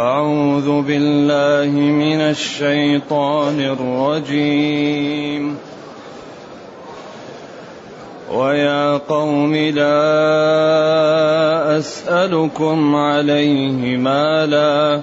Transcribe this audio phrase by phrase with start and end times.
[0.00, 5.56] أعوذ بالله من الشيطان الرجيم.
[8.32, 9.98] ويا قوم لا
[11.78, 15.00] أسألكم عليه مالا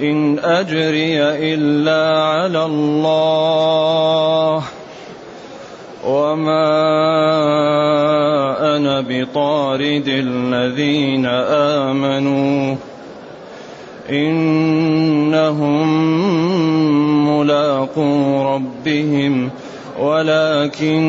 [0.00, 1.22] إن أجري
[1.54, 4.62] إلا على الله.
[6.06, 6.68] وما
[8.76, 12.76] أنا بطارد الذين آمنوا.
[14.10, 15.88] إنهم
[17.28, 19.50] ملاقو ربهم
[20.00, 21.06] ولكني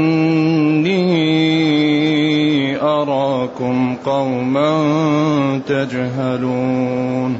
[2.81, 7.39] أراكم قوما تجهلون.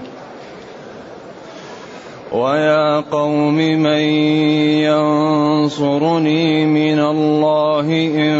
[2.31, 4.01] ويا قوم من
[5.67, 8.37] ينصرني من الله إن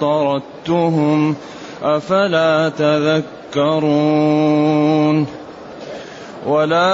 [0.00, 1.34] طردتهم
[1.82, 4.00] أفلا تذكرون؟
[6.46, 6.90] ولا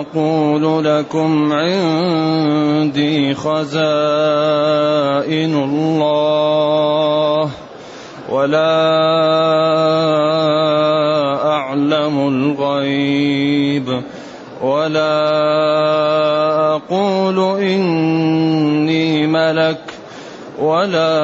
[0.00, 3.74] أقول لكم عندي خزائن
[5.54, 7.50] الله
[8.30, 9.00] ولا
[11.46, 14.02] أعلم الغيب
[14.62, 15.30] ولا
[16.76, 19.89] أقول إني ملك
[20.60, 21.20] ولا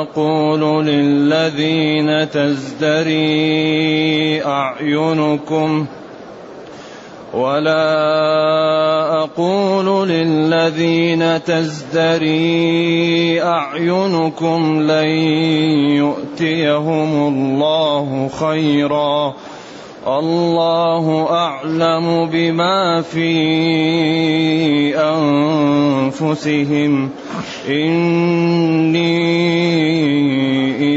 [0.00, 3.24] أقول للذين تزدري
[4.44, 5.86] أعينكم
[7.34, 15.08] ولا أقول للذين تزدري أعينكم لن
[15.96, 19.34] يؤتيهم الله خيرا
[20.06, 27.10] الله أعلم بما في أنفسهم.
[27.68, 29.12] إني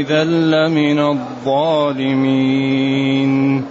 [0.00, 3.64] إذا لمن الظالمين.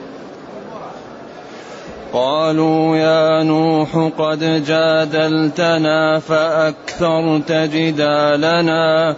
[2.13, 9.15] قالوا يا نوح قد جادلتنا فأكثرت جدالنا.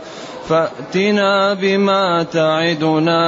[0.50, 3.26] فأتنا بما تعدنا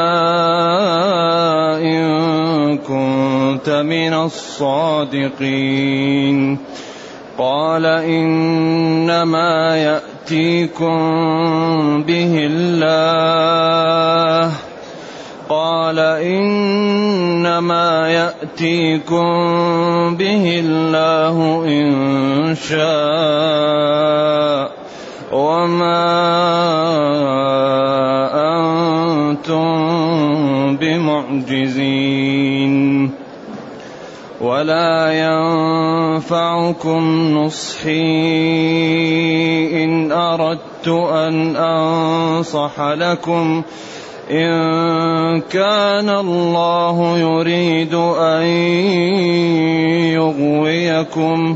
[1.77, 5.57] إن كنت من الصادقين.
[7.37, 10.97] قال إنما يأتيكم
[12.03, 14.51] به الله.
[15.49, 19.25] قال إنما يأتيكم
[20.15, 24.58] به الله إن شاء.
[25.31, 26.09] وما
[28.33, 29.69] أنتم
[30.75, 32.29] بمعجزين
[34.41, 37.01] ولا ينفعكم
[37.37, 37.93] نصحي
[39.83, 43.61] إن أردت أن أنصح لكم
[44.31, 48.43] إن كان الله يريد أن
[50.13, 51.55] يغويكم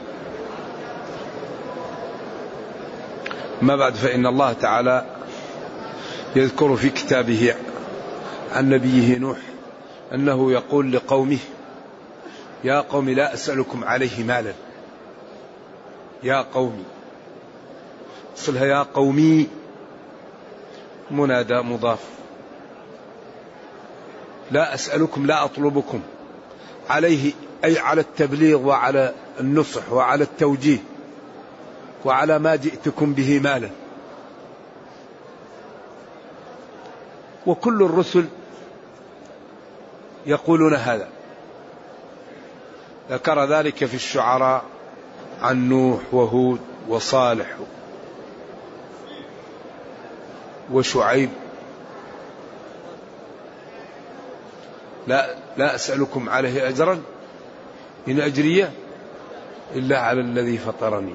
[3.61, 5.05] ما بعد فإن الله تعالى
[6.35, 7.55] يذكر في كتابه
[8.51, 9.37] عن نبيه نوح
[10.13, 11.37] أنه يقول لقومه
[12.63, 14.53] يا قوم لا أسألكم عليه مالا.
[16.23, 16.83] يا قومي.
[18.35, 19.47] صلها يا قومي
[21.11, 21.99] منادى مضاف.
[24.51, 26.01] لا أسألكم لا أطلبكم
[26.89, 27.31] عليه
[27.63, 30.77] أي على التبليغ وعلى النصح وعلى التوجيه.
[32.05, 33.69] وعلى ما جئتكم به مالا.
[37.47, 38.25] وكل الرسل
[40.25, 41.09] يقولون هذا.
[43.09, 44.63] ذكر ذلك في الشعراء
[45.41, 47.57] عن نوح وهود وصالح
[50.71, 51.29] وشعيب.
[55.07, 57.01] لا لا أسألكم عليه أجرا
[58.07, 58.69] إن أجري
[59.75, 61.13] إلا على الذي فطرني.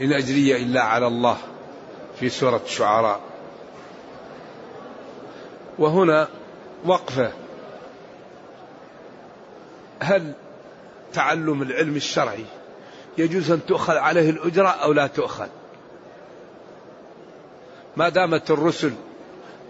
[0.00, 1.36] إن أجري إلا على الله
[2.20, 3.20] في سورة الشعراء.
[5.78, 6.28] وهنا
[6.84, 7.32] وقفة.
[10.00, 10.32] هل
[11.12, 12.44] تعلم العلم الشرعي
[13.18, 15.48] يجوز أن تؤخذ عليه الأجرة أو لا تؤخذ؟
[17.96, 18.92] ما دامت الرسل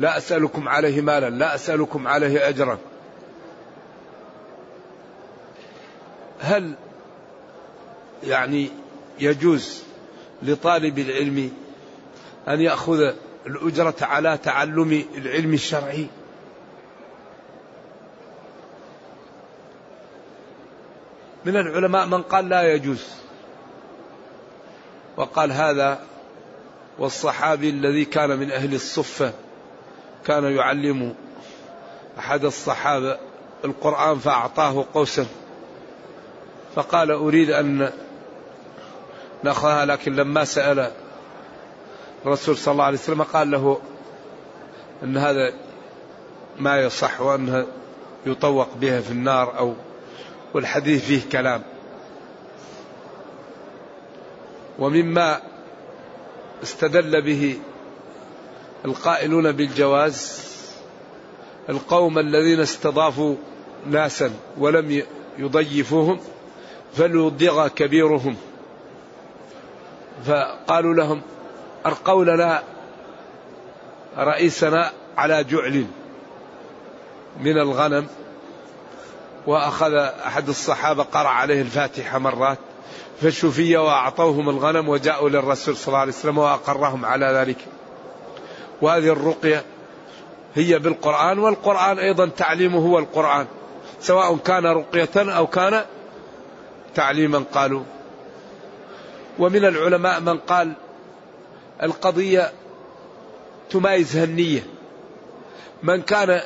[0.00, 2.78] لا أسألكم عليه مالا لا أسألكم عليه أجرا.
[6.40, 6.74] هل
[8.24, 8.70] يعني
[9.20, 9.87] يجوز
[10.42, 11.52] لطالب العلم
[12.48, 13.12] أن يأخذ
[13.46, 16.06] الأجرة على تعلم العلم الشرعي.
[21.44, 23.04] من العلماء من قال لا يجوز
[25.16, 26.00] وقال هذا
[26.98, 29.32] والصحابي الذي كان من أهل الصفة
[30.26, 31.14] كان يعلم
[32.18, 33.18] أحد الصحابة
[33.64, 35.26] القرآن فأعطاه قوسا
[36.74, 37.92] فقال أريد أن
[39.42, 40.90] نأخذها لكن لما سأل
[42.26, 43.80] الرسول صلى الله عليه وسلم قال له
[45.02, 45.52] أن هذا
[46.58, 47.66] ما يصح وأنها
[48.26, 49.74] يطوق بها في النار أو
[50.54, 51.62] والحديث فيه كلام.
[54.78, 55.40] ومما
[56.62, 57.58] استدل به
[58.84, 60.48] القائلون بالجواز
[61.68, 63.36] القوم الذين استضافوا
[63.86, 65.02] ناسا ولم
[65.38, 66.20] يضيفوهم
[66.94, 68.36] فليضغ كبيرهم.
[70.26, 71.22] فقالوا لهم
[71.86, 72.62] أرقوا لنا
[74.18, 75.86] رئيسنا على جعل
[77.40, 78.06] من الغنم.
[79.46, 79.94] وأخذ
[80.26, 82.58] أحد الصحابة قرأ عليه الفاتحة مرات
[83.22, 87.58] فشفي وأعطوهم الغنم وجاءوا للرسول صلى الله عليه وسلم وأقرهم على ذلك.
[88.82, 89.64] وهذه الرقية
[90.54, 93.46] هي بالقرآن والقرآن أيضا تعليمه هو القرآن
[94.00, 95.84] سواء كان رقية أو كان
[96.94, 97.82] تعليما قالوا
[99.38, 100.72] ومن العلماء من قال
[101.82, 102.52] القضية
[103.70, 104.62] تمايزها النية
[105.82, 106.40] من كان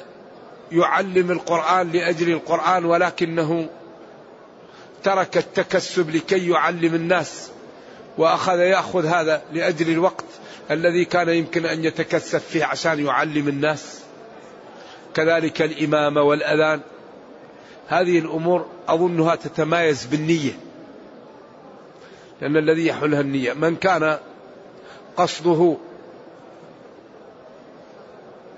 [0.72, 3.68] يعلم القرآن لأجل القرآن ولكنه
[5.04, 7.50] ترك التكسب لكي يعلم الناس
[8.18, 10.24] وأخذ يأخذ هذا لأجل الوقت
[10.70, 14.00] الذي كان يمكن أن يتكسب فيه عشان يعلم الناس.
[15.14, 16.80] كذلك الإمامة والأذان.
[17.88, 20.52] هذه الأمور أظنها تتمايز بالنية.
[22.42, 23.52] لأن الذي يحلها النية.
[23.52, 24.18] من كان
[25.16, 25.76] قصده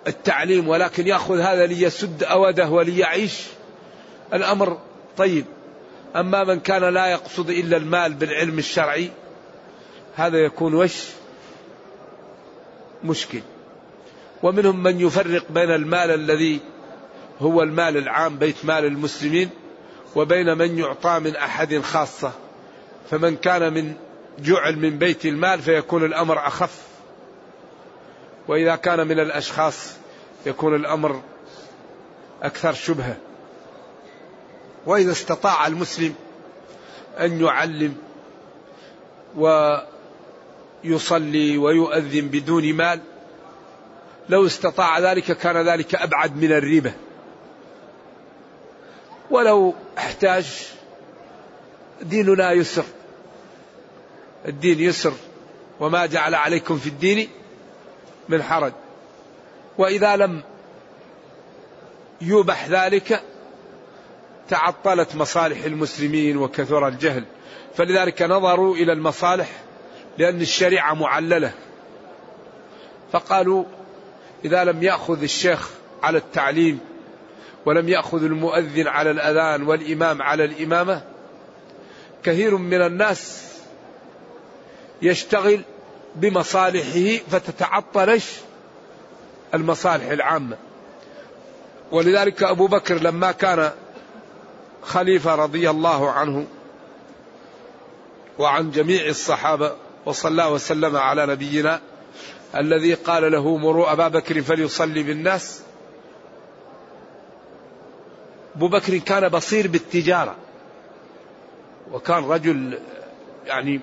[0.07, 3.43] التعليم ولكن يأخذ هذا ليسد أوده وليعيش
[4.35, 4.79] الأمر
[5.17, 5.45] طيب.
[6.17, 9.11] أما من كان لا يقصد إلا المال بالعلم الشرعي
[10.17, 11.05] هذا يكون وش؟
[13.05, 13.41] مشكل.
[14.43, 16.61] ومنهم من يفرق بين المال الذي
[17.41, 19.51] هو المال العام بيت مال المسلمين
[20.17, 22.33] وبين من يعطى من أحد خاصة.
[23.11, 23.95] فمن كان من
[24.39, 26.83] جعل من بيت المال فيكون الأمر أخف.
[28.49, 29.97] وإذا كان من الأشخاص
[30.47, 31.23] يكون الأمر
[32.43, 33.17] أكثر شبهة.
[34.87, 36.15] وإذا استطاع المسلم
[37.21, 37.97] أن يعلم
[40.85, 43.01] ويصلي ويؤذن بدون مال
[44.29, 46.93] لو استطاع ذلك كان ذلك أبعد من الربا.
[49.31, 50.69] ولو احتاج
[52.03, 52.85] ديننا يسر.
[54.49, 55.13] الدين يسر.
[55.81, 57.29] وما جعل عليكم في الدين
[58.29, 58.73] من حرج.
[59.79, 60.43] وإذا لم
[62.21, 63.23] يوبح ذلك
[64.49, 67.25] تعطلت مصالح المسلمين وكثر الجهل.
[67.77, 69.51] فلذلك نظروا إلى المصالح
[70.19, 71.53] لأن الشريعة معللة.
[73.13, 73.65] فقالوا
[74.45, 75.71] إذا لم يأخذ الشيخ
[76.03, 76.81] على التعليم
[77.67, 81.03] ولم يأخذ المؤذن على الأذان والإمام على الإمامة
[82.25, 83.43] كثير من الناس
[85.03, 85.61] يشتغل
[86.15, 88.25] بمصالحه فتتعطلش
[89.55, 90.57] المصالح العامة.
[91.93, 93.71] ولذلك أبو بكر لما كان
[94.83, 96.47] خليفة رضي الله عنه
[98.39, 99.73] وعن جميع الصحابة
[100.07, 101.81] وصلى وسلم على نبينا
[102.57, 105.61] الذي قال له مروا أبا بكر فليصلي بالناس.
[108.57, 110.37] أبو بكر كان بصير بالتجارة.
[111.95, 112.79] وكان رجل
[113.47, 113.81] يعني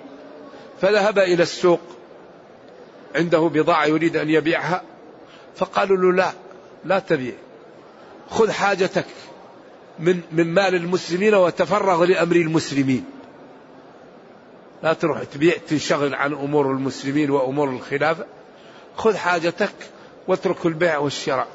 [0.82, 1.80] فذهب إلى السوق
[3.16, 4.82] عنده بضاعة يريد أن يبيعها
[5.56, 6.32] فقالوا له لا
[6.86, 7.34] لا تبيع
[8.30, 9.06] خذ حاجتك
[10.00, 13.06] من من مال المسلمين وتفرغ لأمر المسلمين.
[14.84, 18.26] لا تروح تبيع تنشغل عن أمور المسلمين وأمور الخلافة
[18.98, 19.74] خذ حاجتك
[20.28, 21.48] واترك البيع والشراء.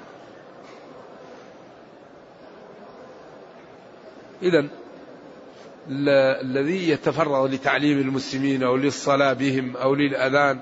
[4.43, 4.69] إذا
[5.91, 10.61] الذي يتفرغ لتعليم المسلمين أو للصلاة بهم أو للأذان.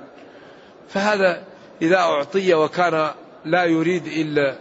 [0.89, 1.45] فهذا
[1.83, 3.11] إذا أعطي وكان
[3.45, 4.57] لا يريد إلا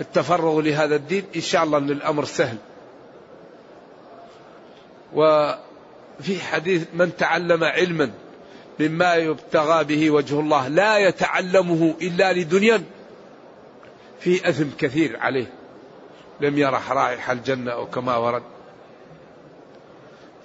[0.00, 2.56] التفرغ لهذا الدين إن شاء الله أن الأمر سهل.
[5.14, 8.10] وفي حديث من تعلم علما
[8.80, 12.82] مما يبتغى به وجه الله لا يتعلمه إلا لدنيا
[14.20, 15.52] في أثم كثير عليه.
[16.40, 18.42] لم يرح رائحة الجنة أو كما ورد.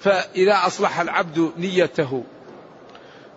[0.02, 2.24] فإذا أصلح العبد نيته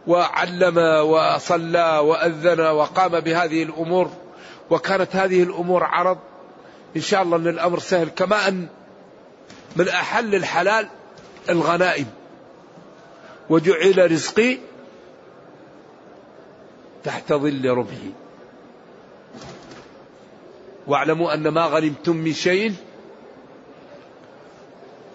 [0.07, 0.79] وعلم
[1.09, 4.11] وصلى وأذن وقام بهذه الأمور
[4.71, 6.19] وكانت هذه الأمور عرض
[6.97, 8.67] إن شاء الله أن الأمر سهل كما أن
[9.77, 10.89] من أحل الحلال
[11.51, 12.07] الغنائم.
[13.51, 14.59] وجعل رزقي
[17.05, 18.13] تحت ظل رمحي.
[20.87, 22.75] واعلموا أن ما غنمتم من شيء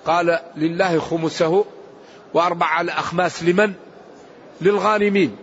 [0.06, 1.66] قال لله خمسه
[2.34, 3.74] وأربع على أخماس لمن؟
[4.62, 5.36] للغانمين.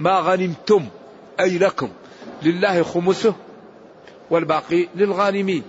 [0.00, 0.86] ما غنمتم
[1.40, 1.88] أي لكم؟
[2.42, 3.34] لله خمسه
[4.30, 5.62] والباقي للغانمين.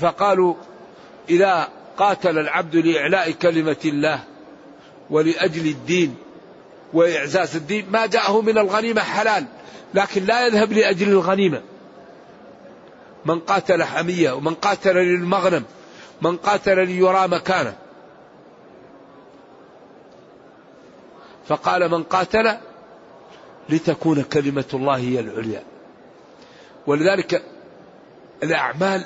[0.00, 0.54] فقالوا
[1.30, 4.20] إذا قاتل العبد لإعلاء كلمة الله
[5.10, 6.16] ولأجل الدين
[6.92, 9.44] وإعزاز الدين ما جاءه من الغنيمة حلال
[9.94, 11.62] لكن لا يذهب لأجل الغنيمة.
[13.26, 15.64] من قاتل حمية ومن قاتل للمغنم
[16.22, 17.76] من قاتل ليرى مكانه.
[21.46, 22.56] فقال من قاتل
[23.68, 25.62] لتكون كلمة الله هي العليا.
[26.86, 27.42] ولذلك
[28.42, 29.04] الأعمال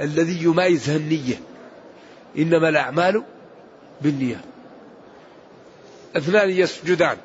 [0.00, 1.40] الذي يميزها النية.
[2.38, 3.22] إنما الأعمال
[4.00, 4.40] بالنية.
[6.16, 7.16] اثنان يسجدان.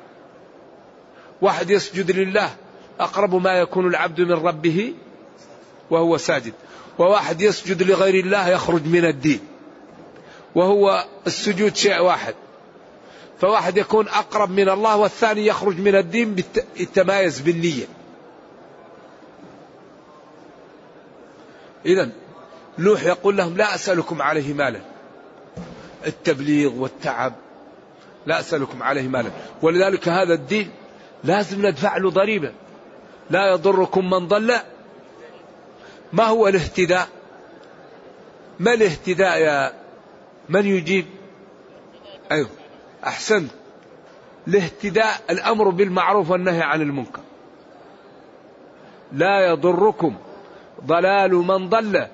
[1.42, 2.50] واحد يسجد لله
[3.00, 4.94] أقرب ما يكون العبد من ربه
[5.90, 6.52] وهو ساجد.
[6.98, 9.40] وواحد يسجد لغير الله يخرج من الدين.
[10.54, 12.34] وهو السجود شيء واحد.
[13.40, 16.36] فواحد يكون أقرب من الله والثاني يخرج من الدين
[16.76, 17.86] يتمايز بالنية.
[21.86, 22.10] إذا
[22.78, 24.80] نوح يقول لهم لا أسألكم عليه مالا.
[26.06, 27.32] التبليغ والتعب
[28.26, 29.30] لا أسألكم عليه مالا.
[29.62, 30.70] ولذلك هذا الدين
[31.24, 32.52] لازم ندفع له ضريبة.
[33.30, 34.56] لا يضركم من ضل
[36.12, 37.08] ما هو الاهتداء؟
[38.60, 39.72] ما الاهتداء يا
[40.48, 41.06] من يجيب؟
[42.32, 42.48] أيوه
[43.04, 43.50] أحسنت.
[44.48, 47.20] الاهتداء الأمر بالمعروف والنهي عن المنكر.
[49.12, 50.16] لا يضركم
[50.84, 52.06] ضلال من ضل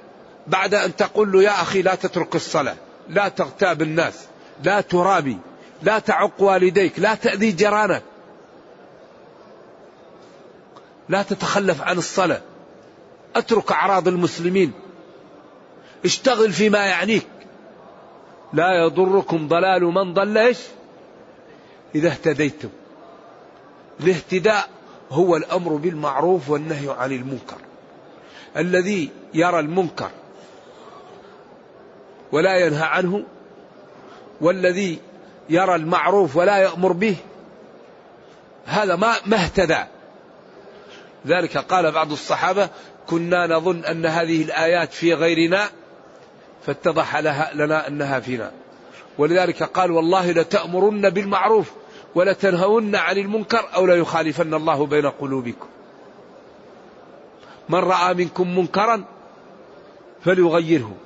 [0.46, 2.76] بعد أن تقول له يا أخي لا تترك الصلاة
[3.08, 4.26] لا تغتاب الناس
[4.64, 5.38] لا ترابي
[5.82, 8.02] لا تعق والديك لا تأذي جيرانك.
[11.08, 12.40] لا تتخلف عن الصلاة.
[13.36, 14.72] أترك أعراض المسلمين.
[16.04, 17.26] اشتغل فيما يعنيك.
[18.52, 20.58] لا يضركم ضلال من ضل إيش؟
[21.94, 22.68] إذا اهتديتم.
[24.00, 24.68] الاهتداء
[25.10, 27.58] هو الأمر بالمعروف والنهي عن المنكر.
[28.56, 30.10] الذي يرى المنكر
[32.32, 33.24] ولا ينهى عنه
[34.40, 34.98] والذي
[35.48, 37.16] يرى المعروف ولا يأمر به
[38.66, 39.84] هذا ما ما اهتدى.
[41.26, 42.68] ذلك قال بعض الصحابة
[43.06, 45.68] كنا نظن أن هذه الآيات في غيرنا
[46.66, 48.52] فاتضح لها لنا أنها فينا.
[49.18, 51.72] ولذلك قال والله لتأمرن بالمعروف
[52.14, 55.66] ولتنهون عن المنكر أو ليخالفن الله بين قلوبكم.
[57.68, 59.04] من رأى منكم منكرا
[60.24, 60.96] فليغيره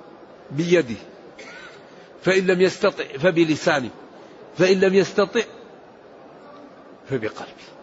[0.50, 0.97] بيده
[2.23, 3.91] فإن لم يستطع فبلسانه
[4.59, 5.43] فإن لم يستطع
[7.11, 7.75] فبقلبه.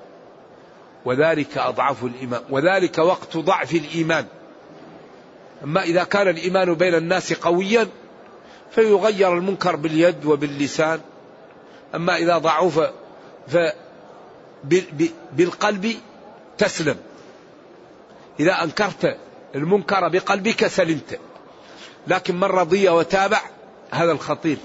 [1.06, 4.26] وذلك أضعف الإيمان وذلك وقت ضعف الإيمان.
[5.64, 7.88] أما إذا كان الإيمان بين الناس قويا
[8.72, 11.00] فيغير المنكر باليد وباللسان.
[11.96, 12.92] أما إذا ضعف
[14.68, 15.96] فبالقلب
[16.58, 16.98] تسلم.
[18.40, 19.18] إذا أنكرت
[19.56, 21.20] المنكر بقلبك سلمت.
[22.08, 23.42] لكن من رضي وتابع
[23.92, 24.58] هذا الخطير.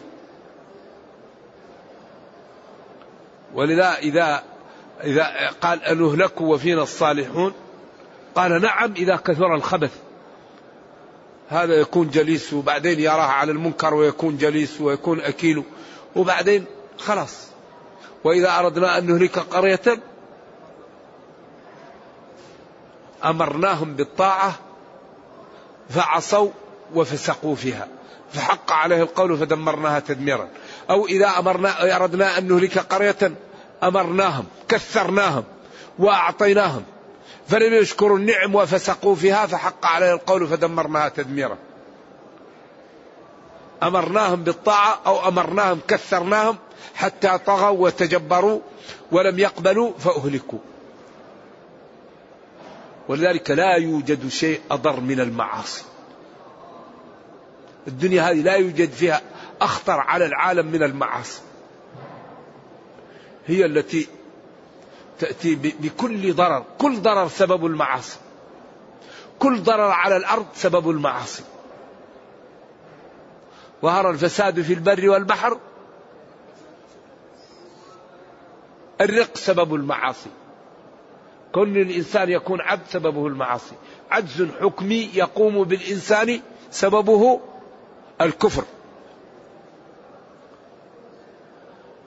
[3.54, 4.42] ولذا إذا
[5.04, 7.52] إذا قال أنهلك وفينا الصالحون؟
[8.34, 9.90] قال نعم إذا كثر الخبث.
[11.48, 15.62] هذا يكون جليس وبعدين يراه على المنكر ويكون جليس ويكون أكيل
[16.16, 16.64] وبعدين
[16.98, 17.46] خلاص.
[18.24, 20.00] وإذا أردنا أن نهلك قرية
[23.24, 24.54] أمرناهم بالطاعة
[25.88, 26.50] فعصوا
[26.94, 27.88] وفسقوا فيها.
[28.32, 30.48] فحق عليه القول فدمرناها تدميرا.
[30.90, 33.34] أو إذا أمرنا أردنا أن نهلك قرية
[33.82, 35.44] أمرناهم كثرناهم
[35.98, 36.82] وأعطيناهم.
[37.48, 41.56] فلم يشكروا النعم وفسقوا فيها فحق عليه القول فدمرناها تدميرا.
[43.82, 46.56] أمرناهم بالطاعة أو أمرناهم كثرناهم
[46.94, 48.60] حتى طغوا وتجبروا
[49.12, 50.58] ولم يقبلوا فأهلكوا.
[53.08, 55.84] ولذلك لا يوجد شيء أضر من المعاصي.
[57.88, 59.20] الدنيا هذه لا يوجد فيها
[59.60, 61.40] أخطر على العالم من المعاصي.
[63.48, 64.08] هي التي
[65.18, 66.64] تأتي بكل ضرر.
[66.78, 68.18] كل ضرر سبب المعاصي.
[69.38, 71.42] كل ضرر على الأرض سبب المعاصي.
[73.82, 75.58] ظهر الفساد في البر والبحر.
[79.00, 80.30] الرق سبب المعاصي.
[81.54, 83.74] كل الإنسان يكون عبد سببه المعاصي.
[84.10, 86.40] عجز حكمي يقوم بالإنسان
[86.70, 87.40] سببه
[88.20, 88.64] الكفر.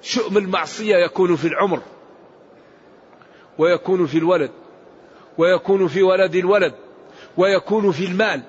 [0.01, 1.81] شؤم المعصية يكون في العمر
[3.57, 4.51] ويكون في الولد
[5.37, 6.73] ويكون في ولد الولد
[7.37, 8.41] ويكون في المال.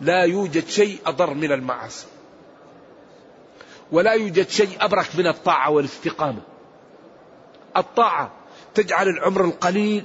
[0.00, 2.06] لا يوجد شيء أضر من المعاصي
[3.92, 6.40] ولا يوجد شيء أبرك من الطاعة والاستقامة.
[7.76, 8.32] الطاعة
[8.74, 10.04] تجعل العمر القليل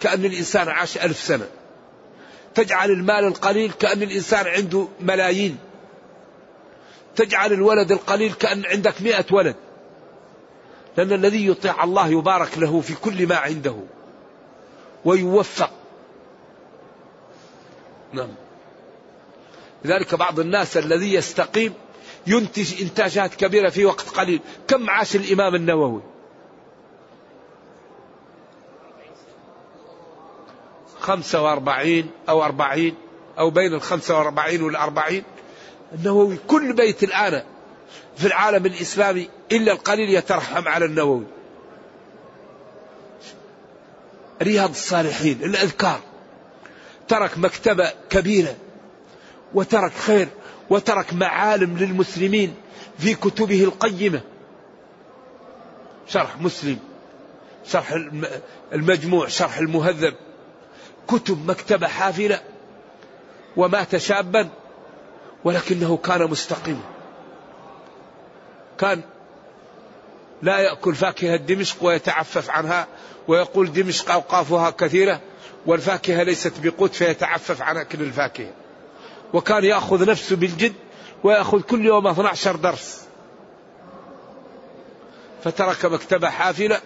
[0.00, 1.46] كأن الإنسان عاش ألف سنة
[2.54, 5.58] تجعل المال القليل كأن الإنسان عنده ملايين.
[7.16, 9.56] تجعل الولد القليل كأن عندك مئة ولد.
[10.96, 13.76] لأن الذي يطيع الله يبارك له في كل ما عنده.
[15.04, 15.70] ويوفق.
[18.12, 18.34] نعم.
[19.84, 21.74] لذلك بعض الناس الذي يستقيم
[22.26, 24.40] ينتج إنتاجات كبيرة في وقت قليل.
[24.68, 26.00] كم عاش الإمام النووي؟
[31.00, 32.94] خمسة وأربعين أو أربعين
[33.38, 35.24] أو بين الخمسة وأربعين والأربعين.
[35.94, 37.42] النووي كل بيت الآن
[38.16, 41.24] في العالم الإسلامي إلا القليل يترحم على النووي.
[44.42, 46.00] رياض الصالحين الأذكار.
[47.08, 48.56] ترك مكتبة كبيرة
[49.54, 50.28] وترك خير
[50.70, 52.54] وترك معالم للمسلمين
[52.98, 54.20] في كتبه القيمة.
[56.08, 56.78] شرح مسلم
[57.66, 57.92] شرح
[58.72, 60.14] المجموع شرح المهذب.
[61.08, 62.40] كتب مكتبة حافلة.
[63.56, 64.48] ومات شابا.
[65.44, 66.82] ولكنه كان مستقيما
[68.78, 69.02] كان
[70.42, 72.86] لا يأكل فاكهة دمشق ويتعفف عنها
[73.28, 75.20] ويقول دمشق أوقافها كثيرة
[75.66, 78.50] والفاكهة ليست بقوت فيتعفف عن أكل الفاكهة.
[79.32, 80.72] وكان يأخذ نفسه بالجد
[81.24, 83.02] ويأخذ كل يوم 12 درس.
[85.44, 86.80] فترك مكتبة حافلة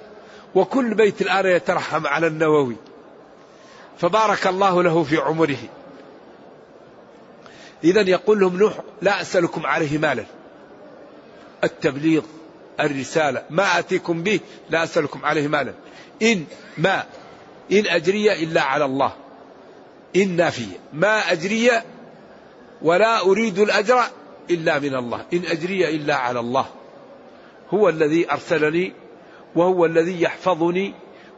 [0.55, 2.77] وكل بيت الآن يترحم على النووي.
[3.99, 5.59] فبارك الله له في عمره.
[7.85, 10.25] إذا يقول لهم نوح لا أسألكم عليه مالا.
[11.65, 12.23] التبليغ
[12.81, 15.75] الرسالة ما أتيكم به لا أسألكم عليه مالا.
[16.23, 16.45] إن
[16.79, 17.05] ما.
[17.73, 19.13] إن أجري إلا على الله.
[20.17, 20.77] إن نافية.
[20.93, 21.71] ما أجري
[22.83, 24.03] ولا أريد الأجر
[24.51, 25.25] إلا من الله.
[25.33, 26.67] إن أجري إلا على الله.
[27.71, 28.93] هو الذي أرسلني
[29.57, 30.95] وهو الذي يحفظني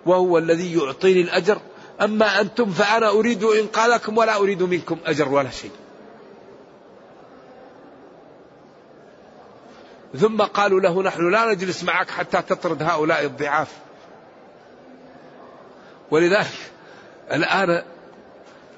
[0.06, 1.60] وهو الذي يعطيني الأجر.
[2.00, 5.70] أما أنتم فأنا أريد إنقاذكم ولا أريد منكم أجر ولا شيء.
[10.16, 13.78] ثم قالوا له نحن لا نجلس معك حتى تطرد هؤلاء الضعاف.
[16.10, 16.72] ولذلك
[17.32, 17.82] الآن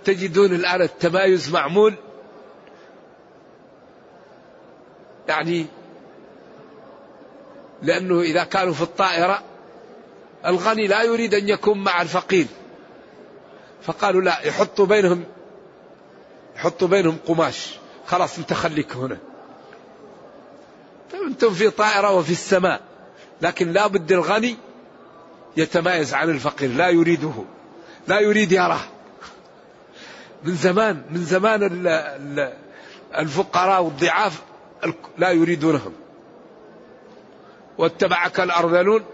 [0.05, 1.95] تجدون الآن التمايز معمول.
[5.29, 5.66] يعني
[7.83, 9.43] لأنه إذا كانوا في الطائرة
[10.47, 12.47] الغني لا يريد أن يكون مع الفقير.
[13.83, 15.25] فقالوا لا يحطوا بينهم
[16.57, 17.79] يحطوا بينهم قماش.
[18.07, 19.30] خلاص انت خليك هنا.
[21.14, 22.81] أنتم في طائرة وفي السماء
[23.42, 24.57] لكن لا بد الغني
[25.57, 27.44] يتمايز عن الفقير لا يريده
[28.09, 28.81] لا يريد يراه.
[30.44, 31.62] من زمان من زمان
[33.18, 34.42] الفقراء والضعاف
[35.18, 35.92] لا يريدونهم.
[37.79, 39.05] واتبعك الأرذلون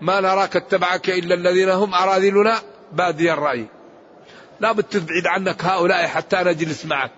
[0.00, 2.58] ما نراك اتبعك إلا الذين هم أراذلنا
[2.92, 3.66] بادي الرأي.
[4.60, 7.10] لا بد تبعد عنك هؤلاء حتى نجلس معك.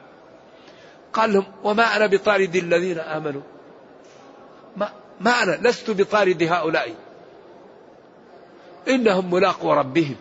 [1.13, 3.43] قال لهم وما أنا بطارد الذين آمنوا.
[4.77, 6.95] ما, ما أنا لست بطارد هؤلاء.
[8.89, 10.17] إنهم ملاقوا ربهم.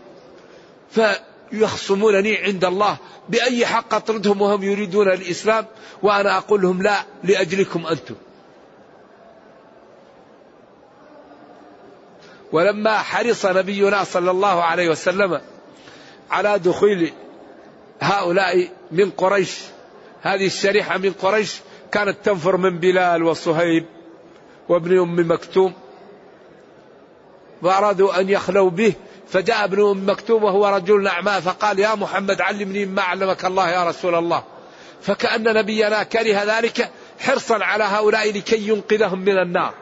[0.91, 2.97] فيخصمونني عند الله
[3.29, 5.65] بأي حق أطردهم وهم يريدون الإسلام
[6.03, 8.15] وأنا أقول لهم لا لأجلكم أنتم.
[12.51, 15.41] ولما حرص نبينا صلى الله عليه وسلم
[16.31, 17.11] على دخول
[18.01, 19.59] هؤلاء من قريش
[20.21, 21.59] هذه الشريحة من قريش
[21.91, 23.85] كانت تنفر من بلال وصهيب.
[24.69, 25.73] وابن أم مكتوم
[27.61, 28.93] وأرادوا أن يخلوا به
[29.29, 33.83] فجاء ابن أم مكتوم وهو رجل أعمى فقال يا محمد علمني ما علمك الله يا
[33.83, 34.43] رسول الله.
[35.01, 39.73] فكأن نبينا كره ذلك حرصا على هؤلاء لكي ينقذهم من النار.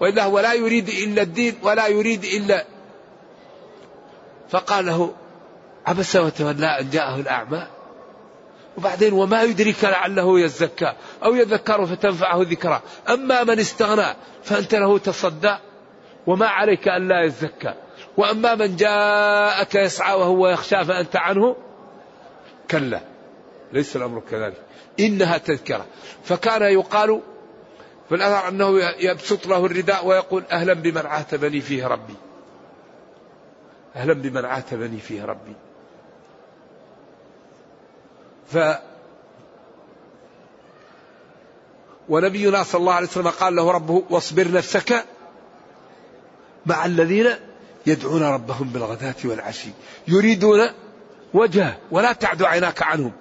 [0.00, 2.64] وإلا هو لا يريد إلا الدين ولا يريد إلا
[4.50, 5.14] فقال له
[5.86, 7.66] عبس وتولى أن جاءه الأعمى؟
[8.76, 10.92] وبعدين وما يدريك لعله يزكى
[11.24, 15.56] أو يذكر فتنفعه ذكرى أما من استغنى فأنت له تصدى.
[16.26, 17.74] وما عليك أن لا يزكى.
[18.16, 21.56] وأما من جاءك يسعى وهو يخشى فأنت عنه.
[22.70, 23.00] كلا.
[23.72, 24.62] ليس الأمر كذلك.
[25.00, 25.86] إنها تذكرة.
[26.24, 27.20] فكان يقال
[28.08, 32.14] في الأثر أنه يبسط له الرداء ويقول أهلا بمن عاتبني فيه ربي.
[33.96, 35.54] أهلا بمن عاتبني فيه ربي.
[38.52, 38.58] ف
[42.08, 45.04] ونبينا صلى الله عليه وسلم قال له ربه واصبر نفسك
[46.66, 47.26] مع الذين
[47.86, 49.68] يدعون ربهم بالغداة والعشي.
[50.08, 50.60] يريدون
[51.34, 53.12] وجهه ولا تعد عيناك عنهم.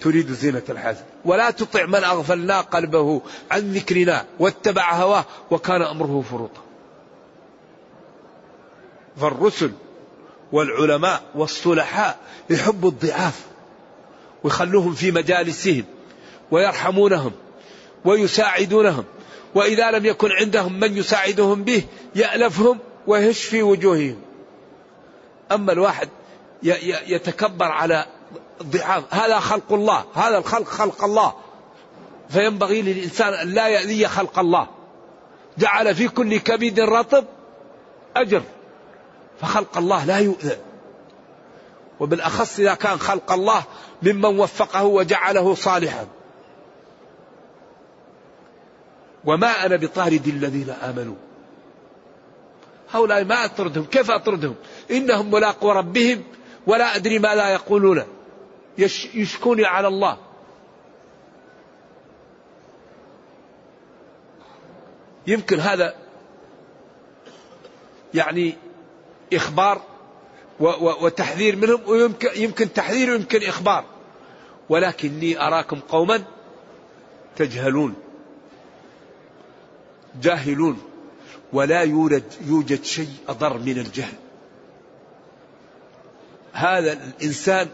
[0.00, 6.62] تريد زينة الحياة ولا تطع من أغفلنا قلبه عن ذكرنا واتبع هواه وكان أمره فرطا
[9.20, 9.72] فالرسل
[10.52, 12.18] والعلماء والصلحاء
[12.50, 13.44] يحبوا الضعاف.
[14.44, 15.84] ويخلوهم في مجالسهم
[16.50, 17.32] ويرحمونهم
[18.04, 19.04] ويساعدونهم
[19.54, 21.82] وإذا لم يكن عندهم من يساعدهم به
[22.14, 24.16] يألفهم ويهش في وجوههم.
[25.52, 26.08] أما الواحد
[27.06, 28.06] يتكبر على
[28.62, 31.34] ضعاف هذا خلق الله هذا الخلق خلق الله.
[32.28, 34.68] فينبغي للإنسان أن لا يأذي خلق الله.
[35.58, 37.24] جعل في كل كبد رطب
[38.16, 38.42] أجر.
[39.40, 40.56] فخلق الله لا يؤذى.
[42.00, 43.64] وبالأخص إذا كان خلق الله
[44.02, 46.06] ممن وفقه وجعله صالحا.
[49.24, 51.16] وما أنا بطارد الذين آمنوا.
[52.90, 53.84] هؤلاء ما أطردهم.
[53.84, 54.54] كيف أطردهم؟
[54.90, 56.24] إنهم ملاقوا ربهم
[56.66, 58.04] ولا أدري ما لا يقولون.
[59.14, 60.18] يشكوني على الله.
[65.26, 65.94] يمكن هذا
[68.14, 68.54] يعني
[69.32, 69.82] إخبار
[70.60, 73.84] وتحذير منهم ويمكن يمكن تحذير ويمكن إخبار.
[74.68, 76.24] ولكني أراكم قوما
[77.36, 77.94] تجهلون
[80.22, 80.82] جاهلون
[81.52, 84.14] ولا يوجد يوجد شيء أضر من الجهل.
[86.52, 87.68] هذا الإنسان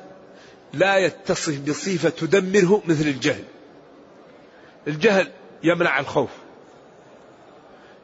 [0.72, 3.44] لا يتصف بصفة تدمره مثل الجهل.
[4.88, 5.30] الجهل
[5.62, 6.30] يمنع الخوف.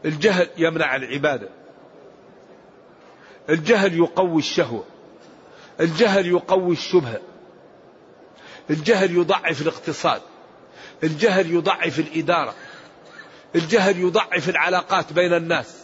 [0.04, 1.48] الجهل يمنع العبادة.
[3.48, 4.84] الجهل يقوي الشهوة
[5.80, 7.20] الجهل يقوي الشبهة
[8.70, 10.22] الجهل يضعف الاقتصاد
[11.02, 12.54] الجهل يضعف الإدارة
[13.54, 15.74] الجهل يضعف العلاقات بين الناس.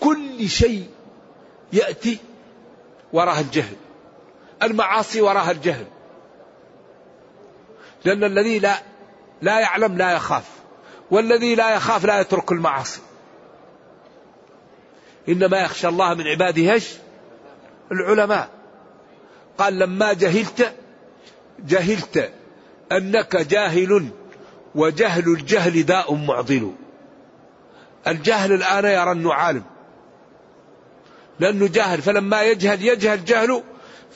[0.00, 0.90] كل شيء
[1.72, 2.18] يأتي
[3.12, 3.76] وراها الجهل
[4.62, 5.86] المعاصي وراها الجهل.
[8.04, 8.82] لأن الذي لا
[9.42, 10.44] لا يعلم لا يخاف
[11.10, 13.00] والذي لا يخاف لا يترك المعاصي.
[15.28, 16.88] إنما يخشى الله من عباده إيش؟
[17.92, 18.48] العلماء.
[19.58, 20.74] قال لما جهلت
[21.58, 22.32] جهلت
[22.92, 24.08] أنك جاهل
[24.74, 26.72] وجهل الجهل داء معضل.
[28.06, 29.62] الجهل الآن يرى أنه عالم.
[31.40, 33.62] لأنه جاهل فلما يجهل يجهل جهله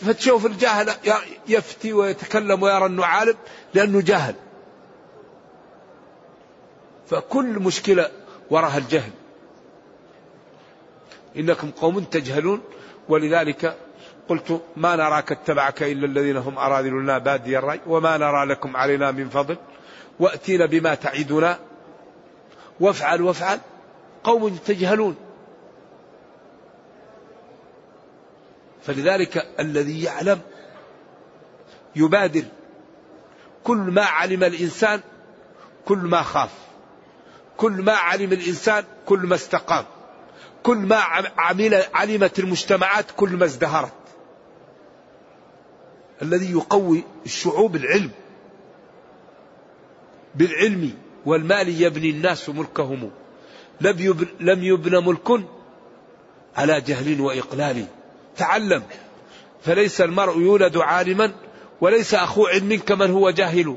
[0.01, 0.90] فتشوف الجاهل
[1.49, 3.35] يفتي ويتكلم ويرى أنه عالم
[3.75, 4.35] لأنه جاهل
[7.07, 8.11] فكل مشكلة
[8.51, 9.11] وراها الجهل.
[11.37, 12.62] إنكم قوم تجهلون.
[13.09, 13.77] ولذلك
[14.29, 19.29] قلت ما نراك اتبعك إلا الذين هم أراذلنا بادي الرأي وما نرى لكم علينا من
[19.29, 19.57] فضل.
[20.20, 21.59] وأتينا بما تعدنا.
[22.81, 23.59] وافعل وافعل.
[24.25, 25.16] قوم تجهلون.
[28.83, 30.40] فلذلك الذي يعلم
[31.96, 32.44] يبادر.
[33.64, 35.01] كل ما علم الإنسان
[35.85, 36.51] كل ما خاف.
[37.57, 39.85] كل ما علم الإنسان كل ما استقام.
[40.67, 40.97] كل ما
[41.39, 43.93] عمل علمت المجتمعات كل ما ازدهرت.
[46.23, 48.11] الذي يقوي الشعوب العلم.
[50.35, 50.93] بالعلم
[51.27, 53.11] والمال يبني الناس ملكهم.
[54.41, 55.45] لم يبن ملك
[56.57, 57.87] على جهل وإقلال.
[58.37, 58.83] تعلم.
[59.63, 61.33] فليس المرء يولد عالما
[61.81, 63.77] وليس أخو علم كمن هو جاهل.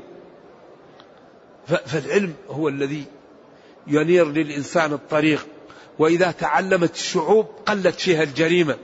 [1.86, 3.04] فالعلم هو الذي
[3.86, 5.46] ينير للإنسان الطريق.
[6.00, 8.76] وإذا تعلمت الشعوب قلت فيها الجريمة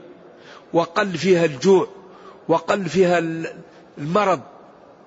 [0.73, 1.87] وقل فيها الجوع
[2.47, 3.19] وقل فيها
[3.97, 4.41] المرض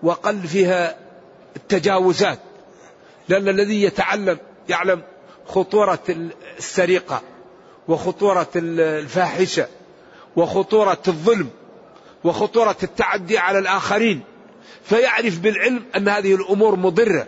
[0.03, 0.97] وقل فيها
[1.57, 2.39] التجاوزات.
[3.29, 5.03] لأن الذي يتعلم يعلم
[5.47, 5.99] خطورة
[6.59, 7.23] السرقة
[7.89, 9.67] وخطورة الفاحشة
[10.37, 11.51] وخطورة الظلم
[12.25, 14.21] وخطورة التعدي على الآخرين.
[14.85, 17.27] فيعرف بالعلم أن هذه الأمور مضرة.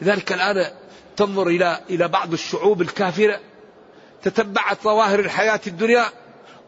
[0.00, 0.77] لذلك الآن
[1.18, 3.40] تنظر إلى إلى بعض الشعوب الكافرة
[4.22, 6.06] تتبعت ظواهر الحياة الدنيا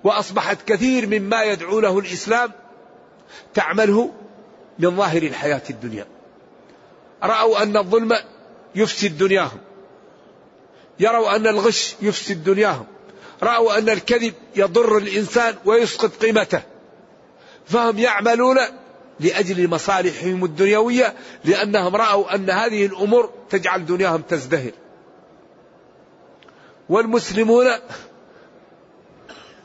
[0.04, 2.52] وأصبحت كثير مما يدعونه الإسلام
[3.54, 4.12] تعمله
[4.78, 6.06] من ظاهر الحياة الدنيا.
[7.22, 8.16] رأوا أن الظلم
[8.74, 9.58] يفسد دنياهم.
[11.00, 12.86] يروا أن الغش يفسد دنياهم.
[13.42, 16.62] رأوا أن الكذب يضر الإنسان ويسقط قيمته.
[17.66, 18.56] فهم يعملون
[19.20, 24.72] لأجل مصالحهم الدنيوية لأنهم رأوا أن هذه الأمور تجعل دنياهم تزدهر.
[26.88, 27.66] والمسلمون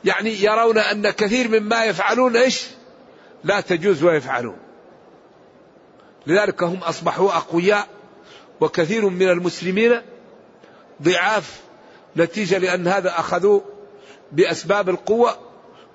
[0.06, 2.68] يعني يرون أن كثير مما يفعلون إيش؟
[3.44, 4.58] لا تجوز ويفعلون.
[6.28, 7.88] لذلك هم أصبحوا أقوياء
[8.62, 10.02] وكثير من المسلمين
[11.02, 11.62] ضعاف
[12.18, 13.62] نتيجة لأن هذا أخذوا
[14.32, 15.38] بأسباب القوة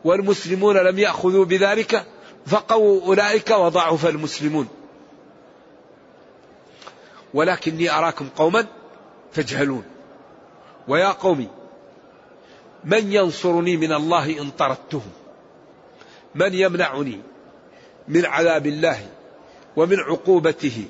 [0.05, 2.07] والمسلمون لم يأخذوا بذلك.
[2.47, 4.69] فقووا أولئك وضعف المسلمون.
[7.35, 8.67] ولكني أراكم قوما
[9.35, 9.85] تجهلون.
[10.89, 11.49] ويا قومي
[12.85, 15.11] من ينصرني من الله إن طردتهم؟
[16.35, 17.21] من يمنعني
[18.09, 19.07] من عذاب الله
[19.77, 20.85] ومن عقوبته؟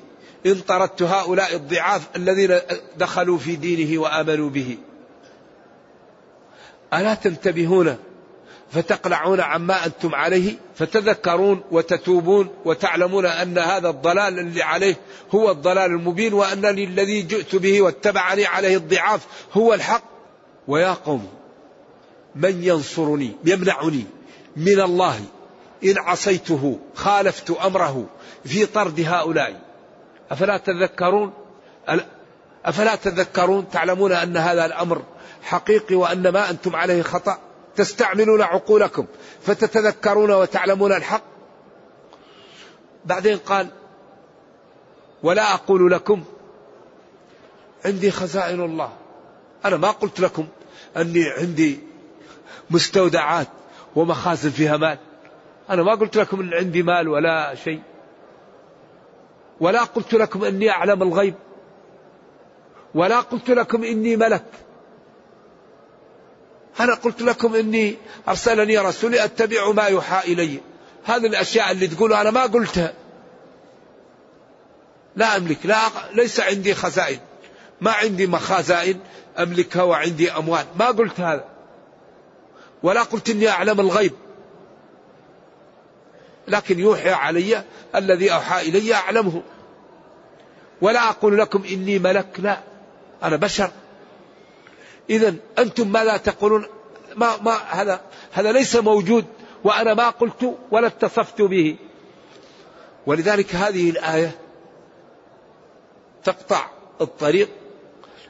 [0.45, 2.59] إن طردت هؤلاء الضعاف الذين
[2.97, 4.77] دخلوا في دينه وآمنوا به.
[6.93, 7.97] ألا تنتبهون
[8.71, 14.95] فتقلعون عما أنتم عليه فتذكرون وتتوبون وتعلمون أن هذا الضلال اللي عليه
[15.31, 19.21] هو الضلال المبين وأنني الذي جئت به واتبعني عليه الضعاف
[19.53, 20.03] هو الحق.
[20.67, 21.27] ويا قوم
[22.35, 24.05] من ينصرني يمنعني
[24.55, 25.19] من الله
[25.83, 28.05] إن عصيته خالفت أمره
[28.45, 29.61] في طرد هؤلاء؟
[30.31, 31.33] أفلا تذكرون؟
[32.65, 35.01] أفلا تذكرون؟ تعلمون أن هذا الأمر
[35.43, 37.39] حقيقي وأن ما أنتم عليه خطأ؟
[37.75, 39.05] تستعملون عقولكم
[39.41, 41.23] فتتذكرون وتعلمون الحق.
[43.05, 43.67] بعدين قال
[45.23, 46.23] ولا أقول لكم
[47.85, 48.93] عندي خزائن الله.
[49.65, 50.47] أنا ما قلت لكم
[50.97, 51.79] أني عندي
[52.69, 53.47] مستودعات
[53.95, 54.97] ومخازن فيها مال.
[55.69, 57.81] أنا ما قلت لكم أن عندي مال ولا شيء.
[59.59, 61.35] ولا قلت لكم إني أعلم الغيب.
[62.95, 64.45] ولا قلت لكم إني ملك.
[66.83, 67.95] أنا قلت لكم إني
[68.27, 70.59] أرسلني رسولي أتبع ما يوحى إلي.
[71.03, 72.93] هذه الأشياء اللي تقولوا أنا ما قلتها.
[75.15, 75.77] لا أملك لا
[76.13, 77.19] ليس عندي خزائن.
[77.81, 78.99] ما عندي مخازائن
[79.39, 80.65] أملكها وعندي أموال.
[80.79, 81.45] ما قلت هذا.
[82.83, 84.13] ولا قلت إني أعلم الغيب.
[86.47, 87.63] لكن يوحى علي
[87.95, 89.41] الذي أوحى إلي أعلمه.
[90.81, 92.59] ولا أقول لكم إني ملك لا.
[93.23, 93.71] أنا بشر.
[95.09, 96.65] إذا أنتم ماذا تقولون؟
[97.15, 99.25] ما ما هذا هذا ليس موجود
[99.63, 101.75] وأنا ما قلت ولا اتصفت به.
[103.05, 104.31] ولذلك هذه الآية
[106.23, 106.65] تقطع
[107.01, 107.49] الطريق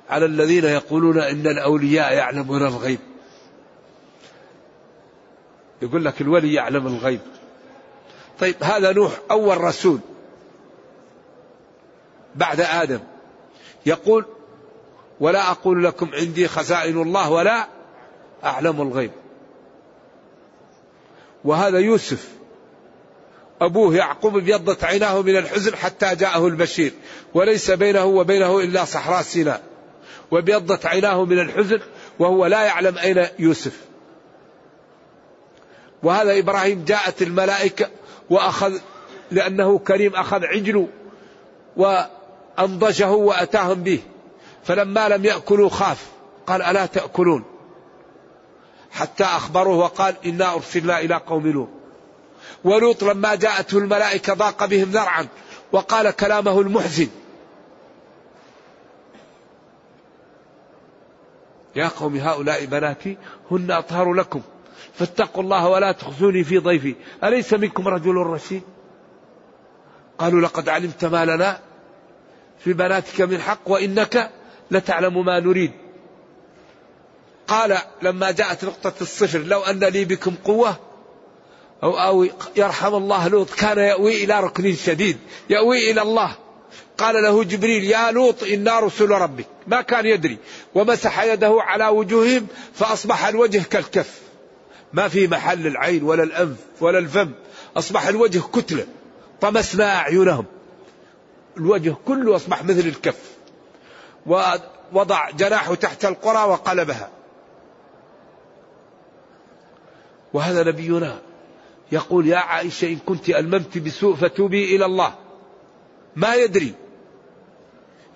[0.09, 2.99] على الذين يقولون إن الأولياء يعلمون الغيب.
[5.81, 7.21] يقول لك الولي يعلم الغيب.
[8.39, 9.99] طيب هذا نوح أول رسول
[12.35, 12.99] بعد آدم.
[13.85, 14.25] يقول
[15.21, 17.67] ولا أقول لكم عندي خزائن الله ولا
[18.43, 19.11] أعلم الغيب.
[21.45, 22.27] وهذا يوسف.
[23.61, 26.91] أبوه يعقوب ابيضت عيناه من الحزن حتى جاءه البشير
[27.33, 29.63] وليس بينه وبينه إلا صحراء سيناء.
[30.31, 31.79] وابيضت عيناه من الحزن
[32.19, 33.81] وهو لا يعلم أين يوسف.
[36.03, 37.89] وهذا إبراهيم جاءت الملائكة
[38.29, 38.77] وأخذ
[39.31, 40.87] لأنه كريم أخذ عجل
[41.77, 43.99] وأنضجه وأتاهم به.
[44.63, 46.07] فلما لم يأكلوا خاف.
[46.47, 47.43] قال ألا تأكلون؟
[48.91, 51.69] حتى أخبروه وقال إنا أرسلنا إلى قوم لوط.
[52.63, 55.27] ولوط لما جاءته الملائكة ضاق بهم ذرعا
[55.71, 57.09] وقال كلامه المحزن.
[61.75, 63.17] يا قوم هؤلاء بناتي
[63.51, 64.41] هن أطهر لكم.
[64.93, 66.95] فاتقوا الله ولا تخزوني في ضيفي.
[67.23, 68.63] أليس منكم رجل رشيد؟
[70.17, 71.59] قالوا لقد علمت ما لنا
[72.59, 74.31] في بناتك من حق وإنك
[74.71, 75.71] لتعلم ما نريد.
[77.47, 80.75] قال لما جاءت نقطة الصفر لو أن لي بكم قوة
[81.83, 85.17] أو آوي يرحم الله لوط كان يأوي إلى ركن شديد
[85.49, 86.35] يأوي إلى الله.
[86.97, 89.45] قال له جبريل يا لوط إنا رسل ربك.
[89.67, 90.37] ما كان يدري.
[90.75, 94.19] ومسح يده على وجوههم فأصبح الوجه كالكف.
[94.93, 97.31] ما في محل العين ولا الأنف ولا الفم.
[97.77, 98.85] أصبح الوجه كتلة.
[99.41, 100.45] طمسنا أعينهم.
[101.57, 103.30] الوجه كله أصبح مثل الكف.
[104.25, 107.09] ووضع جناحه تحت القرى وقلبها.
[110.33, 111.19] وهذا نبينا
[111.91, 115.13] يقول يا عائشة إن كنت ألممت بسوء فتوبي إلى الله.
[116.15, 116.73] ما يدري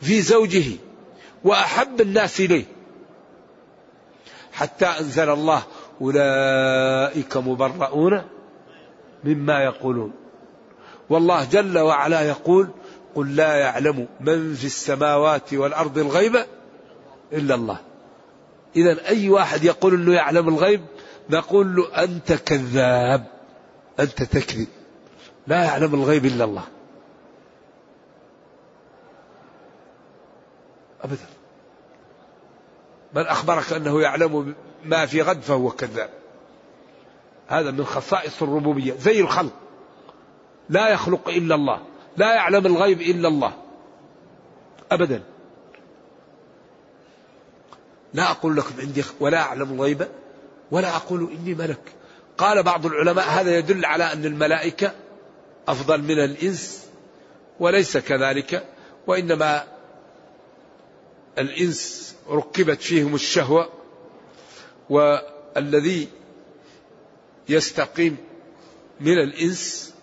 [0.02, 0.78] في زوجه
[1.44, 2.66] وأحب الناس إليه.
[4.54, 5.64] حتى أنزل الله
[6.02, 8.22] أولئك مبرؤون
[9.24, 10.12] مما يقولون.
[11.10, 12.70] والله جل وعلا يقول
[13.16, 16.46] قل لا يعلم من في السماوات والأرض الغيب
[17.34, 17.78] إلا الله.
[18.76, 20.86] إذا أي واحد يقول أنه يعلم الغيب
[21.30, 23.26] نقول له أنت كذاب
[24.00, 24.68] أنت تكذب.
[25.48, 26.64] لا يعلم الغيب إلا الله.
[31.02, 31.26] أبدا.
[33.14, 36.10] من أخبرك أنه يعلم ما في غد فهو كذاب.
[37.48, 39.54] هذا من خصائص الربوبية زي الخلق.
[40.70, 41.82] لا يخلق إلا الله.
[42.18, 43.54] لا يعلم الغيب إلا الله.
[44.92, 45.24] أبدا.
[48.14, 50.08] لا أقول لكم عندي ولا أعلم الغيب
[50.72, 51.82] ولا أقول إني ملك.
[52.38, 54.92] قال بعض العلماء هذا يدل على أن الملائكة
[55.68, 56.86] أفضل من الإنس
[57.60, 58.66] وليس كذلك
[59.08, 59.64] وإنما
[61.38, 63.70] الإنس ركبت فيهم الشهوة
[64.90, 66.08] والذي
[67.50, 68.18] يستقيم
[69.00, 69.94] من الإنس.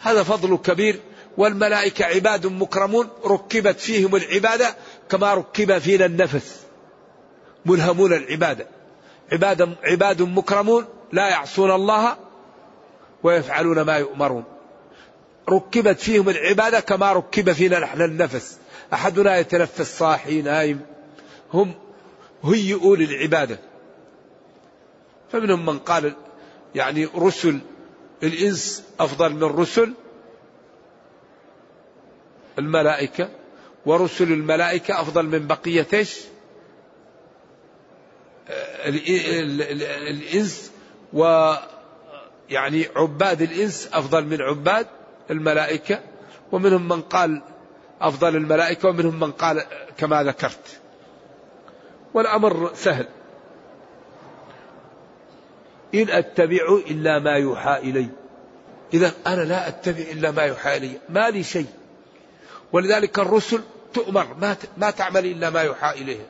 [0.00, 1.00] هذا فضل كبير.
[1.38, 4.76] والملائكة عباد مكرمون ركبت فيهم العبادة
[5.08, 6.60] كما ركب فينا النفس.
[7.66, 8.66] ملهمون العبادة.
[9.32, 12.16] عباد, عباد مكرمون لا يعصون الله
[13.22, 14.44] ويفعلون ما يؤمرون.
[15.48, 18.58] ركبت فيهم العبادة كما ركب فينا نحن النفس.
[18.92, 20.80] أحدنا يتنفس صاحي نايم.
[21.54, 21.74] هم
[22.44, 23.58] هيئوا للعبادة.
[25.32, 26.14] فمنهم من قال
[26.74, 27.58] يعني رسل
[28.22, 29.92] الإنس أفضل من رسل
[32.58, 33.28] الملائكة
[33.86, 36.20] ورسل الملائكة أفضل من بقية إيش؟
[40.08, 40.72] الإنس
[41.12, 41.54] و
[42.50, 44.86] يعني عباد الإنس أفضل من عباد
[45.30, 46.00] الملائكة
[46.52, 47.42] ومنهم من قال
[48.00, 49.64] أفضل الملائكة ومنهم من قال
[49.96, 50.80] كما ذكرت.
[52.14, 53.06] والأمر سهل.
[55.94, 58.08] إن أتبع إلا ما يوحى إلي.
[58.94, 60.90] إذا أنا لا أتبع إلا ما يوحى إلي.
[61.08, 61.66] ما لي شيء.
[62.72, 63.60] ولذلك الرسل
[63.94, 66.26] تؤمر ما ما تعمل إلا ما يوحى إليها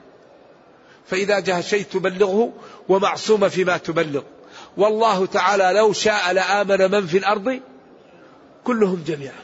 [1.07, 2.53] فإذا جاء شيء تبلغه
[2.89, 4.23] ومعصومة فيما تبلغ.
[4.77, 7.61] والله تعالى لو شاء لآمن من في الأرض
[8.65, 9.43] كلهم جميعا.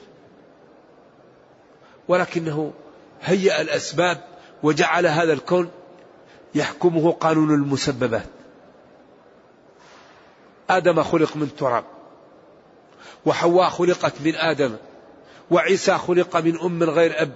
[2.08, 2.72] ولكنه
[3.22, 4.24] هيأ الأسباب
[4.62, 5.70] وجعل هذا الكون
[6.54, 8.26] يحكمه قانون المسببات.
[10.70, 11.84] آدم خلق من تراب
[13.26, 14.76] وحواء خلقت من آدم.
[15.50, 17.32] وعيسى خلق من أم غير أب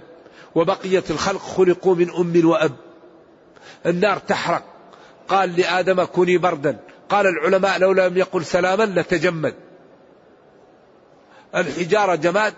[0.55, 2.75] وبقية الخلق خلقوا من أم وأب.
[3.85, 4.63] النار تحرق.
[5.27, 6.79] قال لآدم كوني بردا.
[7.09, 9.55] قال العلماء لو لم يقل سلاما لتجمد.
[11.55, 12.53] الحجارة جماد.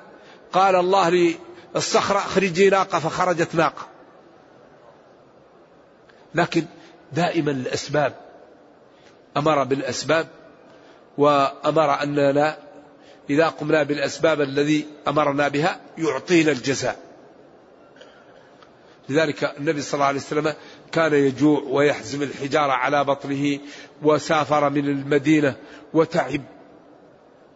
[0.54, 1.36] قال الله
[1.76, 3.88] للصخرة أخرجي ناقة فخرجت ناقة.
[6.36, 6.66] لكن
[7.14, 8.14] دائما الأسباب
[9.38, 10.28] أمر بالأسباب
[11.18, 12.58] وأمر أننا
[13.30, 17.00] إذا قمنا بالأسباب الذي أمرنا بها يعطينا الجزاء.
[19.10, 20.54] لذلك النبي صلى الله عليه وسلم
[20.92, 23.60] كان يجوع ويحزم الحجارة على بطنه
[24.02, 25.56] وسافر من المدينة
[25.94, 26.42] وتعب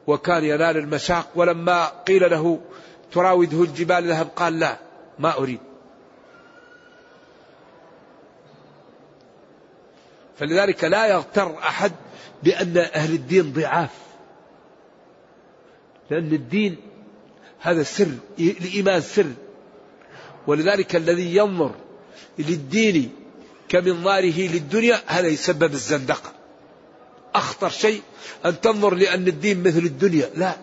[0.08, 1.28] وكان ينال المشاق.
[1.36, 2.62] ولما قيل له
[3.12, 4.78] تراوده الجبال ذهب؟ قال لا
[5.20, 5.60] ما أريد.
[10.38, 11.92] فلذلك لا يغتر أحد
[12.44, 13.90] بأن أهل الدين ضعاف.
[16.10, 16.78] لأن الدين
[17.60, 19.32] هذا سر الإيمان سر.
[20.48, 21.72] ولذلك الذي ينظر
[22.40, 23.12] للدين
[23.70, 26.32] كمنظاره للدنيا هذا يسبب الزندقة
[27.36, 28.02] أخطر شيء
[28.46, 30.30] أن تنظر لأن الدين مثل الدنيا.
[30.36, 30.56] لا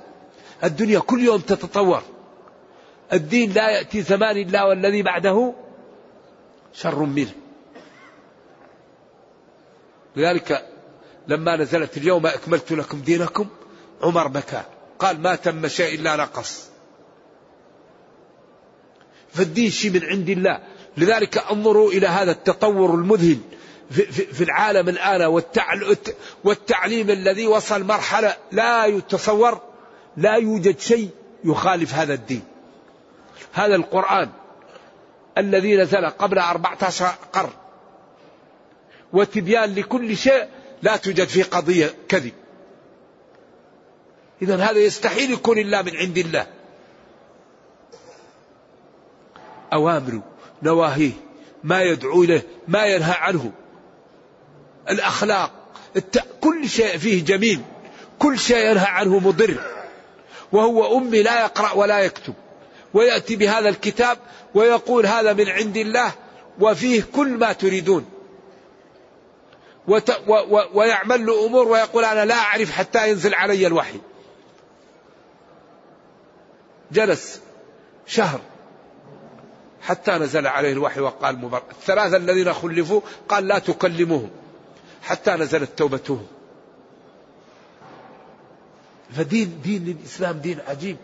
[0.65, 2.03] الدنيا كل يوم تتطور.
[3.13, 5.55] الدين لا يأتي زمان إلا والذي بعده
[6.73, 7.33] شر منه.
[10.17, 10.69] لذلك
[11.29, 13.47] لما نزلت اليوم أكملت لكم دينكم
[14.03, 14.63] عمر بكى
[15.03, 16.69] قال ما تم شيء إلا نقص.
[19.35, 20.61] فالدين شيء من عند الله.
[20.97, 23.39] لذلك انظروا إلى هذا التطور المذهل
[24.33, 25.43] في العالم الآن
[26.45, 29.61] والتعليم الذي وصل مرحلة لا يتصور
[30.17, 31.11] لا يوجد شيء
[31.45, 32.43] يخالف هذا الدين.
[33.53, 34.31] هذا القرآن
[35.39, 37.51] الذي نزل قبل 14 قرن.
[39.13, 40.49] وتبيان لكل شيء
[40.83, 42.33] لا توجد فيه قضية كذب.
[44.43, 46.47] إذا هذا يستحيل يكون إلا من عند الله.
[49.73, 50.23] أوامره
[50.63, 51.13] نواهيه
[51.65, 53.53] ما يدعو إليه ما ينهى عنه.
[54.91, 55.51] الأخلاق
[55.97, 56.25] الت...
[56.41, 57.61] كل شيء فيه جميل.
[58.19, 59.61] كل شيء ينهى عنه مضر.
[60.53, 62.35] وهو أمي لا يقرأ ولا يكتب.
[62.95, 64.19] ويأتي بهذا الكتاب
[64.55, 66.13] ويقول هذا من عند الله
[66.61, 68.05] وفيه كل ما تريدون.
[69.89, 74.01] وت و و ويعمل له أمور ويقول أنا لا أعرف حتى ينزل علي الوحي.
[76.93, 77.41] جلس
[78.07, 78.41] شهر
[79.83, 84.31] حتى نزل عليه الوحي وقال مبارك الثلاثة الذين خلفوا قال لا تكلموهم
[85.03, 86.27] حتى نزلت توبتهم.
[89.17, 90.97] فدين دين الإسلام دين عجيب.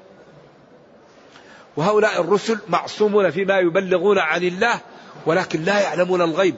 [1.76, 4.80] وهؤلاء الرسل معصومون فيما يبلغون عن الله
[5.26, 6.54] ولكن لا يعلمون الغيب.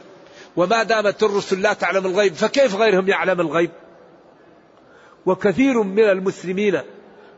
[0.57, 3.70] وما دامت الرسل لا تعلم الغيب فكيف غيرهم يعلم الغيب؟
[5.26, 6.81] وكثير من المسلمين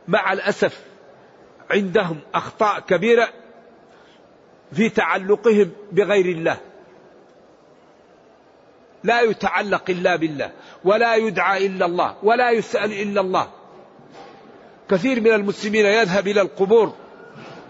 [0.09, 0.80] مع الأسف
[1.72, 3.28] عندهم أخطاء كبيرة
[4.72, 6.56] في تعلقهم بغير الله.
[9.04, 10.50] لا يتعلق إلا بالله
[10.84, 13.48] ولا يدعى إلا الله ولا يسأل إلا الله.
[14.90, 16.92] كثير من المسلمين يذهب إلى القبور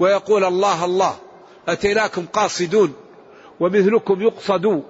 [0.00, 1.16] ويقول الله الله
[1.68, 2.94] أتيناكم قاصدون
[3.60, 4.82] ومثلكم يقصد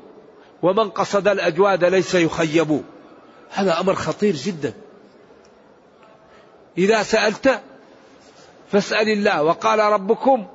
[0.62, 2.82] ومن قصد الأجواد ليس يخيب.
[3.50, 4.72] هذا أمر خطير جدا.
[6.78, 7.60] إذا سألت
[8.72, 10.46] فاسأل الله وقال ربكم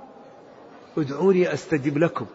[0.97, 2.25] ادعوني أستجب لكم.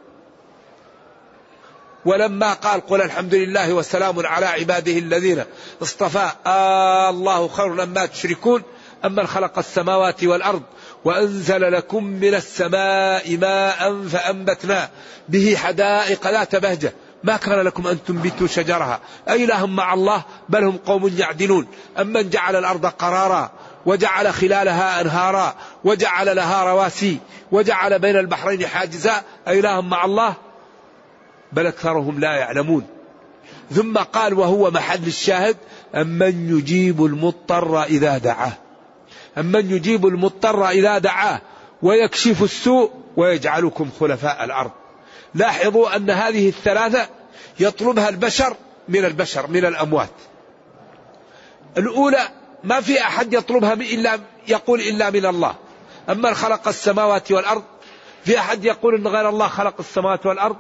[2.04, 5.44] ولما قال قل الحمد لله وسلام على عباده الذين
[5.82, 8.62] اصطفى آه الله خير ما تشركون
[9.04, 10.62] أمن خلق السماوات والأرض
[11.04, 14.90] وأنزل لكم من السماء ماء فأنبتنا
[15.28, 16.92] به حدائق ذات بهجة.
[17.24, 19.00] ما كان لكم أن تنبتوا شجرها.
[19.28, 21.66] أإله مع الله؟ بل هم قوم يعدلون.
[22.00, 23.50] أمن جعل الأرض قرارا.
[23.86, 25.54] وجعل خلالها أنهارا
[25.84, 27.18] وجعل لها رواسي
[27.52, 30.34] وجعل بين البحرين حاجزا أإله مع الله
[31.52, 32.86] بل أكثرهم لا يعلمون.
[33.70, 35.56] ثم قال وهو محل الشاهد
[35.94, 38.52] أمن يجيب المضطر إذا دعاه.
[39.38, 41.40] أمن يجيب المضطر إذا دعاه
[41.82, 44.70] ويكشف السوء ويجعلكم خلفاء الأرض.
[45.34, 47.08] لاحظوا أن هذه الثلاثة
[47.60, 48.56] يطلبها البشر
[48.88, 50.10] من البشر من الأموات.
[51.78, 52.28] الأولى
[52.64, 55.54] ما في أحد يطلبها إلا يقول إلا من الله.
[56.10, 57.62] أما خلق السماوات والأرض
[58.24, 60.56] في أحد يقول أن غير الله خلق السماوات والأرض؟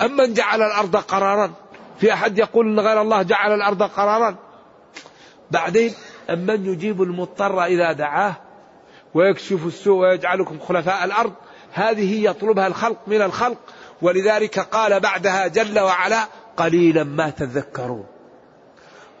[0.00, 1.52] أمن جعل الأرض قرارا
[2.00, 4.36] في أحد يقول أن غير الله جعل الأرض قرارا؟
[5.50, 5.94] بعدين
[6.30, 8.36] أمن يجيب المضطر إذا دعاه
[9.14, 11.32] ويكشف السوء ويجعلكم خلفاء الأرض
[11.72, 13.58] هذه يطلبها الخلق من الخلق.
[14.02, 16.24] ولذلك قال بعدها جل وعلا
[16.56, 18.06] قليلا ما تذكرون.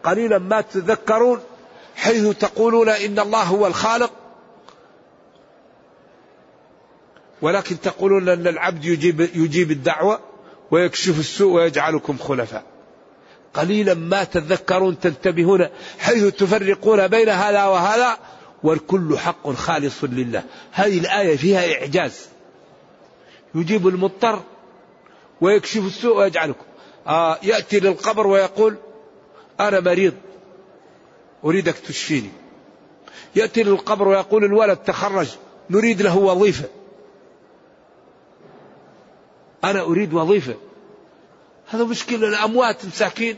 [0.04, 1.40] قليلا ما تذكرون
[1.96, 4.12] حيث تقولون إن الله هو الخالق.
[7.42, 10.20] ولكن تقولون أن العبد يجيب, يجيب الدعوة
[10.70, 12.62] ويكشف السوء ويجعلكم خلفاء.
[13.54, 15.68] قليلا ما تذكرون تنتبهون
[15.98, 18.18] حيث تفرقون بين هذا وهذا
[18.62, 20.42] والكل حق خالص لله.
[20.72, 22.28] هذه الآية فيها إعجاز.
[23.54, 24.42] يجيب المضطر
[25.40, 26.64] ويكشف السوء ويجعلكم.
[27.06, 28.76] آه يأتي للقبر ويقول
[29.60, 30.14] أنا مريض.
[31.44, 32.30] أريدك تشفيني.
[33.36, 35.28] يأتي للقبر ويقول الولد تخرج.
[35.70, 36.68] نريد له وظيفة.
[39.64, 40.54] أنا أريد وظيفة.
[41.68, 42.28] هذا مشكلة.
[42.28, 43.36] الأموات مساكين.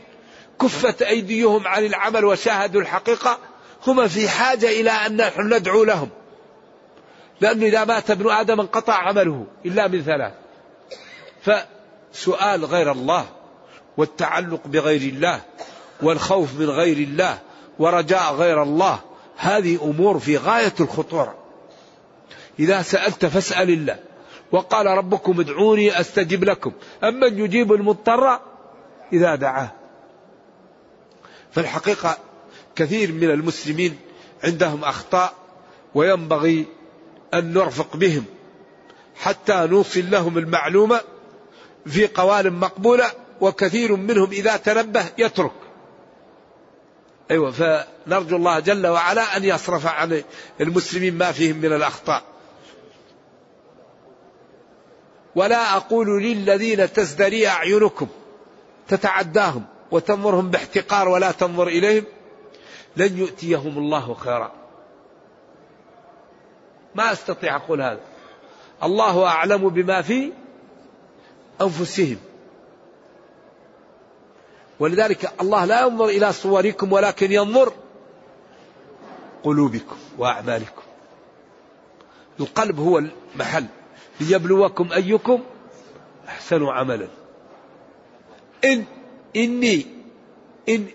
[0.61, 3.37] كفت أيديهم عن العمل وشاهدوا الحقيقة.
[3.87, 6.09] هم في حاجة إلى أن نحن ندعو لهم.
[7.41, 10.33] لأنه إذا مات ابن آدم انقطع عمله إلا من ثلاث.
[12.13, 13.25] فسؤال غير الله
[13.97, 15.41] والتعلق بغير الله.
[16.01, 17.39] والخوف من غير الله
[17.79, 18.99] ورجاء غير الله
[19.37, 21.35] هذه أمور في غاية الخطورة.
[22.59, 23.99] إذا سألت فاسأل الله
[24.51, 26.71] وقال ربكم ادعوني أستجب لكم
[27.03, 28.39] أمن يجيب المضطر
[29.13, 29.71] إذا دعاه.
[31.51, 32.17] فالحقيقة
[32.75, 33.97] كثير من المسلمين
[34.43, 35.33] عندهم أخطاء
[35.95, 36.65] وينبغي
[37.33, 38.25] أن نرفق بهم
[39.15, 41.01] حتى نوصل لهم المعلومة
[41.85, 45.60] في قوالب مقبولة وكثير منهم إذا تنبه يترك.
[47.31, 50.23] أيوة فنرجو الله جل وعلا أن يصرف عن
[50.61, 52.23] المسلمين ما فيهم من الأخطاء.
[55.35, 58.07] ولا أقول للذين تزدري أعينكم
[58.87, 62.03] تتعداهم وتنظرهم باحتقار ولا تنظر إليهم
[62.97, 64.51] لن يؤتيهم الله خيرا.
[66.95, 67.99] ما أستطيع أقول هذا.
[68.83, 70.31] الله أعلم بما في
[71.61, 72.17] أنفسهم.
[74.81, 77.73] ولذلك الله لا ينظر إلى صوركم ولكن ينظر
[79.43, 80.81] قلوبكم وأعمالكم.
[82.39, 83.65] القلب هو المحل
[84.19, 85.43] ليبلوكم أيكم
[86.27, 87.07] أحسن عملا.
[88.65, 88.85] إن
[89.35, 89.85] إني
[90.69, 90.87] إن,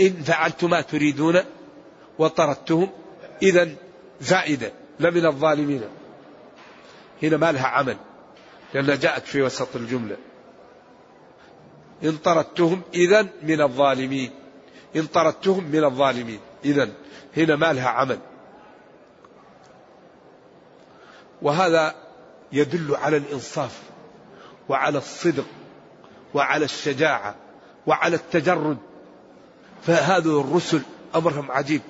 [0.00, 1.40] إن فعلت ما تريدون
[2.18, 2.90] وطردتهم
[3.42, 3.68] إذا
[4.20, 5.82] زائدة لمن الظالمين.
[7.22, 7.96] هنا ما لها عمل
[8.74, 10.16] لأنها جاءت في وسط الجملة.
[12.04, 14.30] إن طردتهم إذا من الظالمين.
[14.96, 16.40] إن طردتهم من الظالمين.
[16.64, 16.88] إذا
[17.36, 18.18] هنا ما لها عمل.
[21.42, 21.94] وهذا
[22.52, 23.78] يدل على الإنصاف
[24.68, 25.44] وعلى الصدق
[26.34, 27.34] وعلى الشجاعة
[27.86, 28.78] وعلى التجرد.
[29.82, 30.82] فهذه الرسل
[31.16, 31.82] أمرهم عجيب.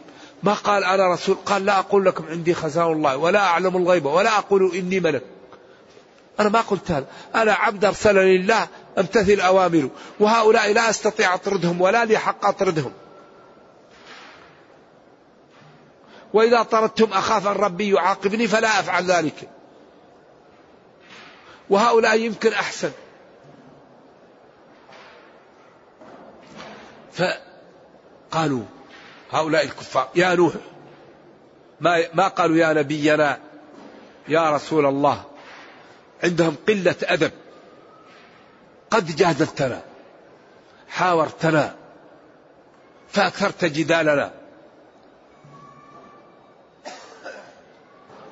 [0.42, 4.38] ما قال أنا رسول قال لا أقول لكم عندي خزائن الله ولا أعلم الغيب ولا
[4.38, 5.22] أقول إني ملك.
[6.40, 7.06] أنا ما قلت هذا.
[7.34, 8.68] أنا عبد أرسلني الله
[8.98, 12.92] أمتثل أوامره وهؤلاء لا أستطيع أطردهم ولا لي حق أطردهم.
[16.34, 19.48] وإذا طردتم أخاف أن ربي يعاقبني فلا أفعل ذلك.
[21.70, 22.90] وهؤلاء يمكن أحسن.
[27.12, 28.62] فقالوا
[29.30, 30.54] هؤلاء الكفار يا نوح
[31.80, 33.38] ما ما قالوا يا نبينا
[34.28, 35.24] يا رسول الله؟
[36.24, 37.32] عندهم قلة أدب.
[38.90, 39.82] قد جادلتنا.
[40.88, 41.76] حاورتنا.
[43.08, 44.30] فأكثرت جدالنا.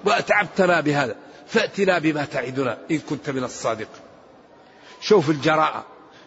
[0.05, 1.17] وأتعبتنا بهذا.
[1.47, 3.89] فأتنا بما تعدنا إن كنت من الصادق.
[5.01, 5.85] شوف الجراءة.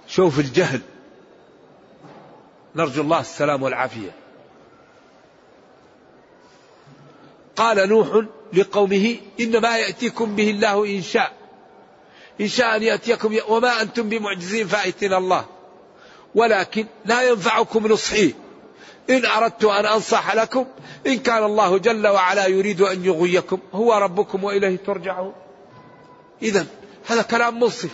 [0.08, 0.82] شوف الجهل.
[2.76, 4.12] نرجو الله السلام والعافية.
[7.56, 11.39] قال نوح لقومه إنما يأتيكم به الله إن شاء.
[12.42, 15.46] إن شاء أن يأتيكم وما أنتم بمعجزين فأتنا الله.
[16.36, 18.34] ولكن لا ينفعكم نصحي.
[19.10, 20.66] إن أردت أن أنصح لكم
[21.08, 25.34] إن كان الله جل وعلا يريد أن يغويكم هو ربكم وإليه ترجعون.
[26.42, 26.66] إذا
[27.08, 27.90] هذا كلام منصف.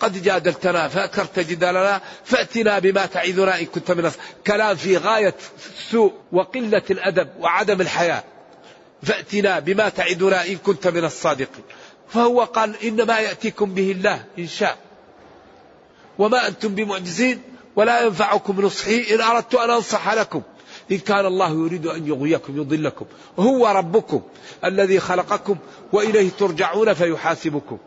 [0.00, 4.10] قد جادلتنا فأكرت جدالنا فأتنا بما تعيذنا إن كنت من
[4.46, 5.34] كلام في غاية
[5.78, 8.24] السوء وقلة الأدب وعدم الحياة
[9.02, 11.64] فأتنا بما تعدنا إن كنت من الصادقين.
[12.14, 14.78] فهو قال إنما يأتيكم به الله إن شاء.
[16.18, 17.42] وما أنتم بمعجزين
[17.76, 20.42] ولا ينفعكم نصحي إن أردت أن أنصح لكم.
[20.92, 23.06] إن كان الله يريد أن يغويكم يضلكم.
[23.38, 24.22] هو ربكم
[24.64, 25.56] الذي خلقكم
[25.92, 27.78] وإليه ترجعون فيحاسبكم.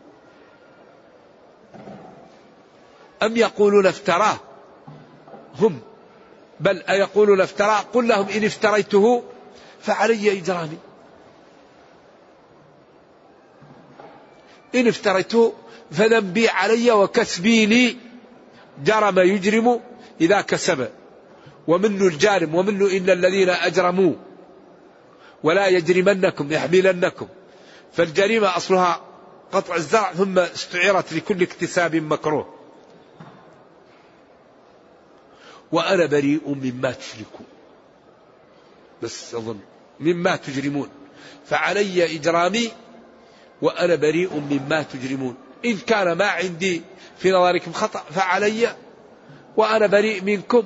[3.22, 4.36] أم يقولون افتراه؟
[5.60, 5.80] هم.
[6.60, 9.22] بل أيقولون افتراه؟ قل لهم إن افتريته
[9.80, 10.78] فعلي إجرامي
[14.74, 15.52] إن افتريته
[15.90, 17.96] فذنبي علي وكسبي لي.
[18.84, 19.80] جرم يجرم
[20.20, 20.88] إذا كسب.
[21.68, 24.14] ومنه الجارم ومنه إن الذين أجرموا.
[25.42, 27.28] ولا يجرمنكم يحملنكم.
[27.92, 29.00] فالجريمة أصلها
[29.52, 32.54] قطع الزرع ثم استعيرت لكل اكتساب مكروه.
[35.72, 37.46] وأنا بريء مما تشركون.
[39.02, 39.58] بس أظن
[40.00, 40.88] مما تجرمون.
[41.46, 42.70] فعلي إجرامي
[43.62, 45.34] وأنا بريء مما تجرمون.
[45.64, 46.82] إن كان ما عندي
[47.18, 48.76] في نظركم خطأ فعلي
[49.56, 50.62] وأنا بريء منكم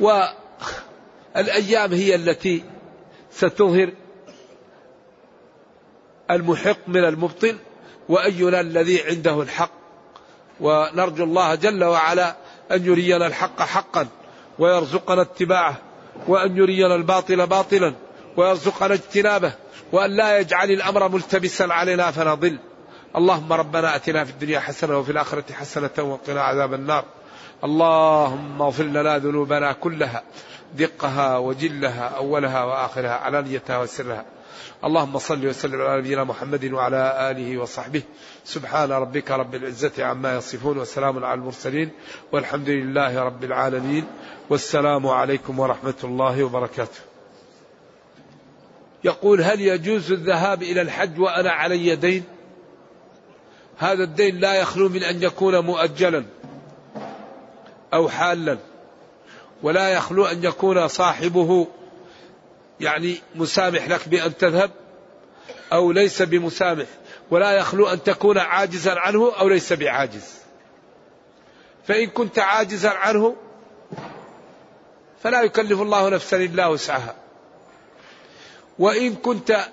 [0.00, 2.64] والأيام هي التي
[3.30, 3.92] ستظهر
[6.30, 7.56] المحق من المبطل
[8.08, 9.70] وأينا الذي عنده الحق.
[10.60, 12.36] ونرجو الله جل وعلا
[12.72, 14.06] أن يرينا الحق حقا
[14.58, 15.76] ويرزقنا اتباعه
[16.28, 17.94] وأن يرينا الباطل باطلا.
[18.36, 19.52] ويرزقنا اجتنابه
[19.92, 22.58] وأن لا يجعل الأمر ملتبسا علينا فنضل
[23.16, 27.04] اللهم ربنا أتنا في الدنيا حسنة وفي الآخرة حسنة وقنا عذاب النار.
[27.64, 30.22] اللهم اغفر لنا ذنوبنا كلها
[30.74, 34.24] دقها وجلها أولها وآخرها علانيتها وسرها.
[34.84, 38.02] اللهم صل وسلم على نبينا محمد وعلى آله وصحبه.
[38.44, 41.90] سبحان ربك رب العزة عما يصفون وسلام على المرسلين
[42.32, 44.04] والحمد لله رب العالمين.
[44.50, 47.13] والسلام عليكم ورحمة الله وبركاته.
[49.04, 52.24] يقول هل يجوز الذهاب إلى الحج وأنا علي دين؟
[53.78, 56.24] هذا الدين لا يخلو من أن يكون مؤجلا
[57.94, 58.58] أو حالا
[59.62, 61.68] ولا يخلو أن يكون صاحبه
[62.80, 64.70] يعني مسامح لك بأن تذهب
[65.72, 66.86] أو ليس بمسامح
[67.30, 70.34] ولا يخلو أن تكون عاجزا عنه أو ليس بعاجز.
[71.88, 73.36] فإن كنت عاجزا عنه
[75.22, 77.23] فلا يكلف الله نفسا إلا وسعها.
[78.78, 79.66] وإن كنت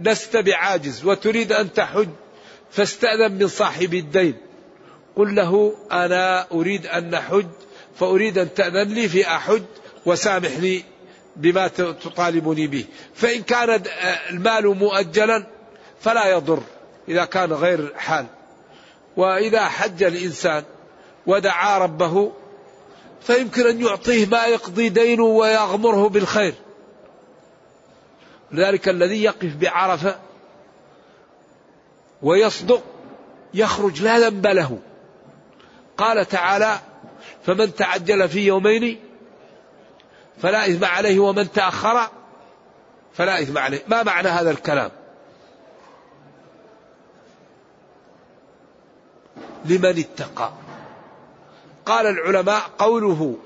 [0.00, 2.08] لست بعاجز وتريد أن تحج
[2.70, 4.34] فاستأذن من صاحب الدين.
[5.16, 7.46] قل له أنا أريد أن نحج
[7.96, 9.62] فأريد أن تأذن لي في أحج
[10.06, 10.84] وسامحني
[11.36, 12.84] بما تطالبني به.
[13.14, 13.82] فإن كان
[14.30, 15.46] المال مؤجلا
[16.00, 16.62] فلا يضر
[17.08, 18.26] إذا كان غير حال.
[19.16, 20.64] وإذا حج الإنسان
[21.26, 22.32] ودعا ربه
[23.20, 26.54] فيمكن أن يعطيه ما يقضي دينه ويغمره بالخير.
[28.52, 30.18] لذلك الذي يقف بعرفة
[32.22, 32.82] ويصدق
[33.54, 34.78] يخرج لا ذنب له.
[35.96, 36.78] قال تعالى
[37.46, 39.00] فمن تعجل في يومين
[40.42, 42.08] فلا إثم عليه ومن تأخر
[43.14, 43.82] فلا إثم عليه.
[43.88, 44.90] ما معنى هذا الكلام؟
[49.64, 50.52] لمن اتقى.
[51.86, 53.36] قال العلماء قوله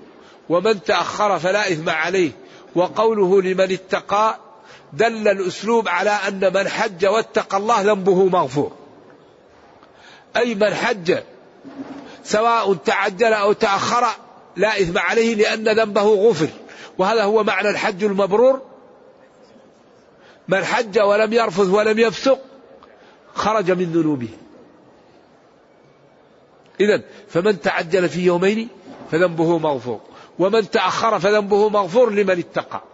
[0.48, 2.30] ومن تأخر فلا إثم عليه
[2.74, 4.38] وقوله لمن اتقى
[4.92, 8.72] دل الأسلوب على أن من حج واتقى الله ذنبه مغفور.
[10.36, 11.18] أي من حج
[12.24, 14.06] سواء تعجل أو تأخر
[14.56, 16.48] لا إثم عليه لأن ذنبه غفر.
[16.98, 18.62] وهذا هو معنى الحج المبرور.
[20.48, 22.38] من حج ولم يرفث ولم يفسق
[23.34, 24.28] خرج من ذنوبه.
[26.80, 28.68] إذا فمن تعجل في يومين
[29.10, 30.00] فذنبه مغفور.
[30.38, 32.89] ومن تأخر فذنبه مغفور لمن اتقى.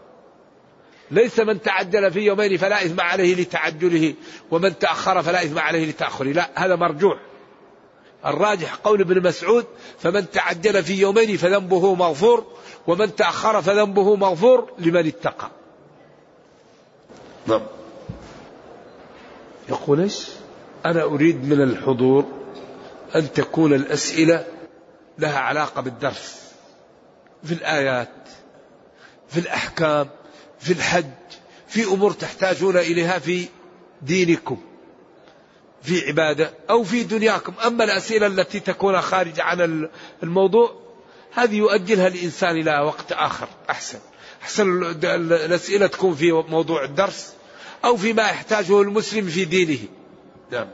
[1.10, 4.14] ليس من تعجل في يومين فلا إثم عليه لتعجله
[4.50, 6.32] ومن تأخر فلا إثم عليه لتأخره.
[6.32, 7.18] لا هذا مرجوح
[8.26, 9.64] الراجح قول ابن مسعود
[9.98, 12.44] فمن تعجل في يومين فذنبه مغفور
[12.86, 15.50] ومن تأخر فذنبه مغفور لمن اتقى.
[17.46, 17.62] نعم.
[19.68, 20.28] يقول إيش؟
[20.86, 22.24] أنا أريد من الحضور
[23.14, 24.46] أن تكون الأسئلة
[25.18, 26.52] لها علاقة بالدرس
[27.44, 28.08] في الآيات
[29.28, 30.08] في الأحكام
[30.60, 31.04] في الحج
[31.68, 33.48] في أمور تحتاجون إليها في
[34.02, 34.58] دينكم
[35.82, 37.52] في عبادة أو في دنياكم.
[37.66, 39.88] أما الأسئلة التي تكون خارج عن
[40.22, 40.74] الموضوع
[41.34, 43.48] هذه يؤجلها الإنسان إلى وقت آخر.
[43.70, 43.98] أحسن.
[44.42, 47.32] أحسن الأسئلة تكون في موضوع الدرس
[47.84, 49.78] أو فيما يحتاجه المسلم في دينه.
[50.50, 50.68] نعم.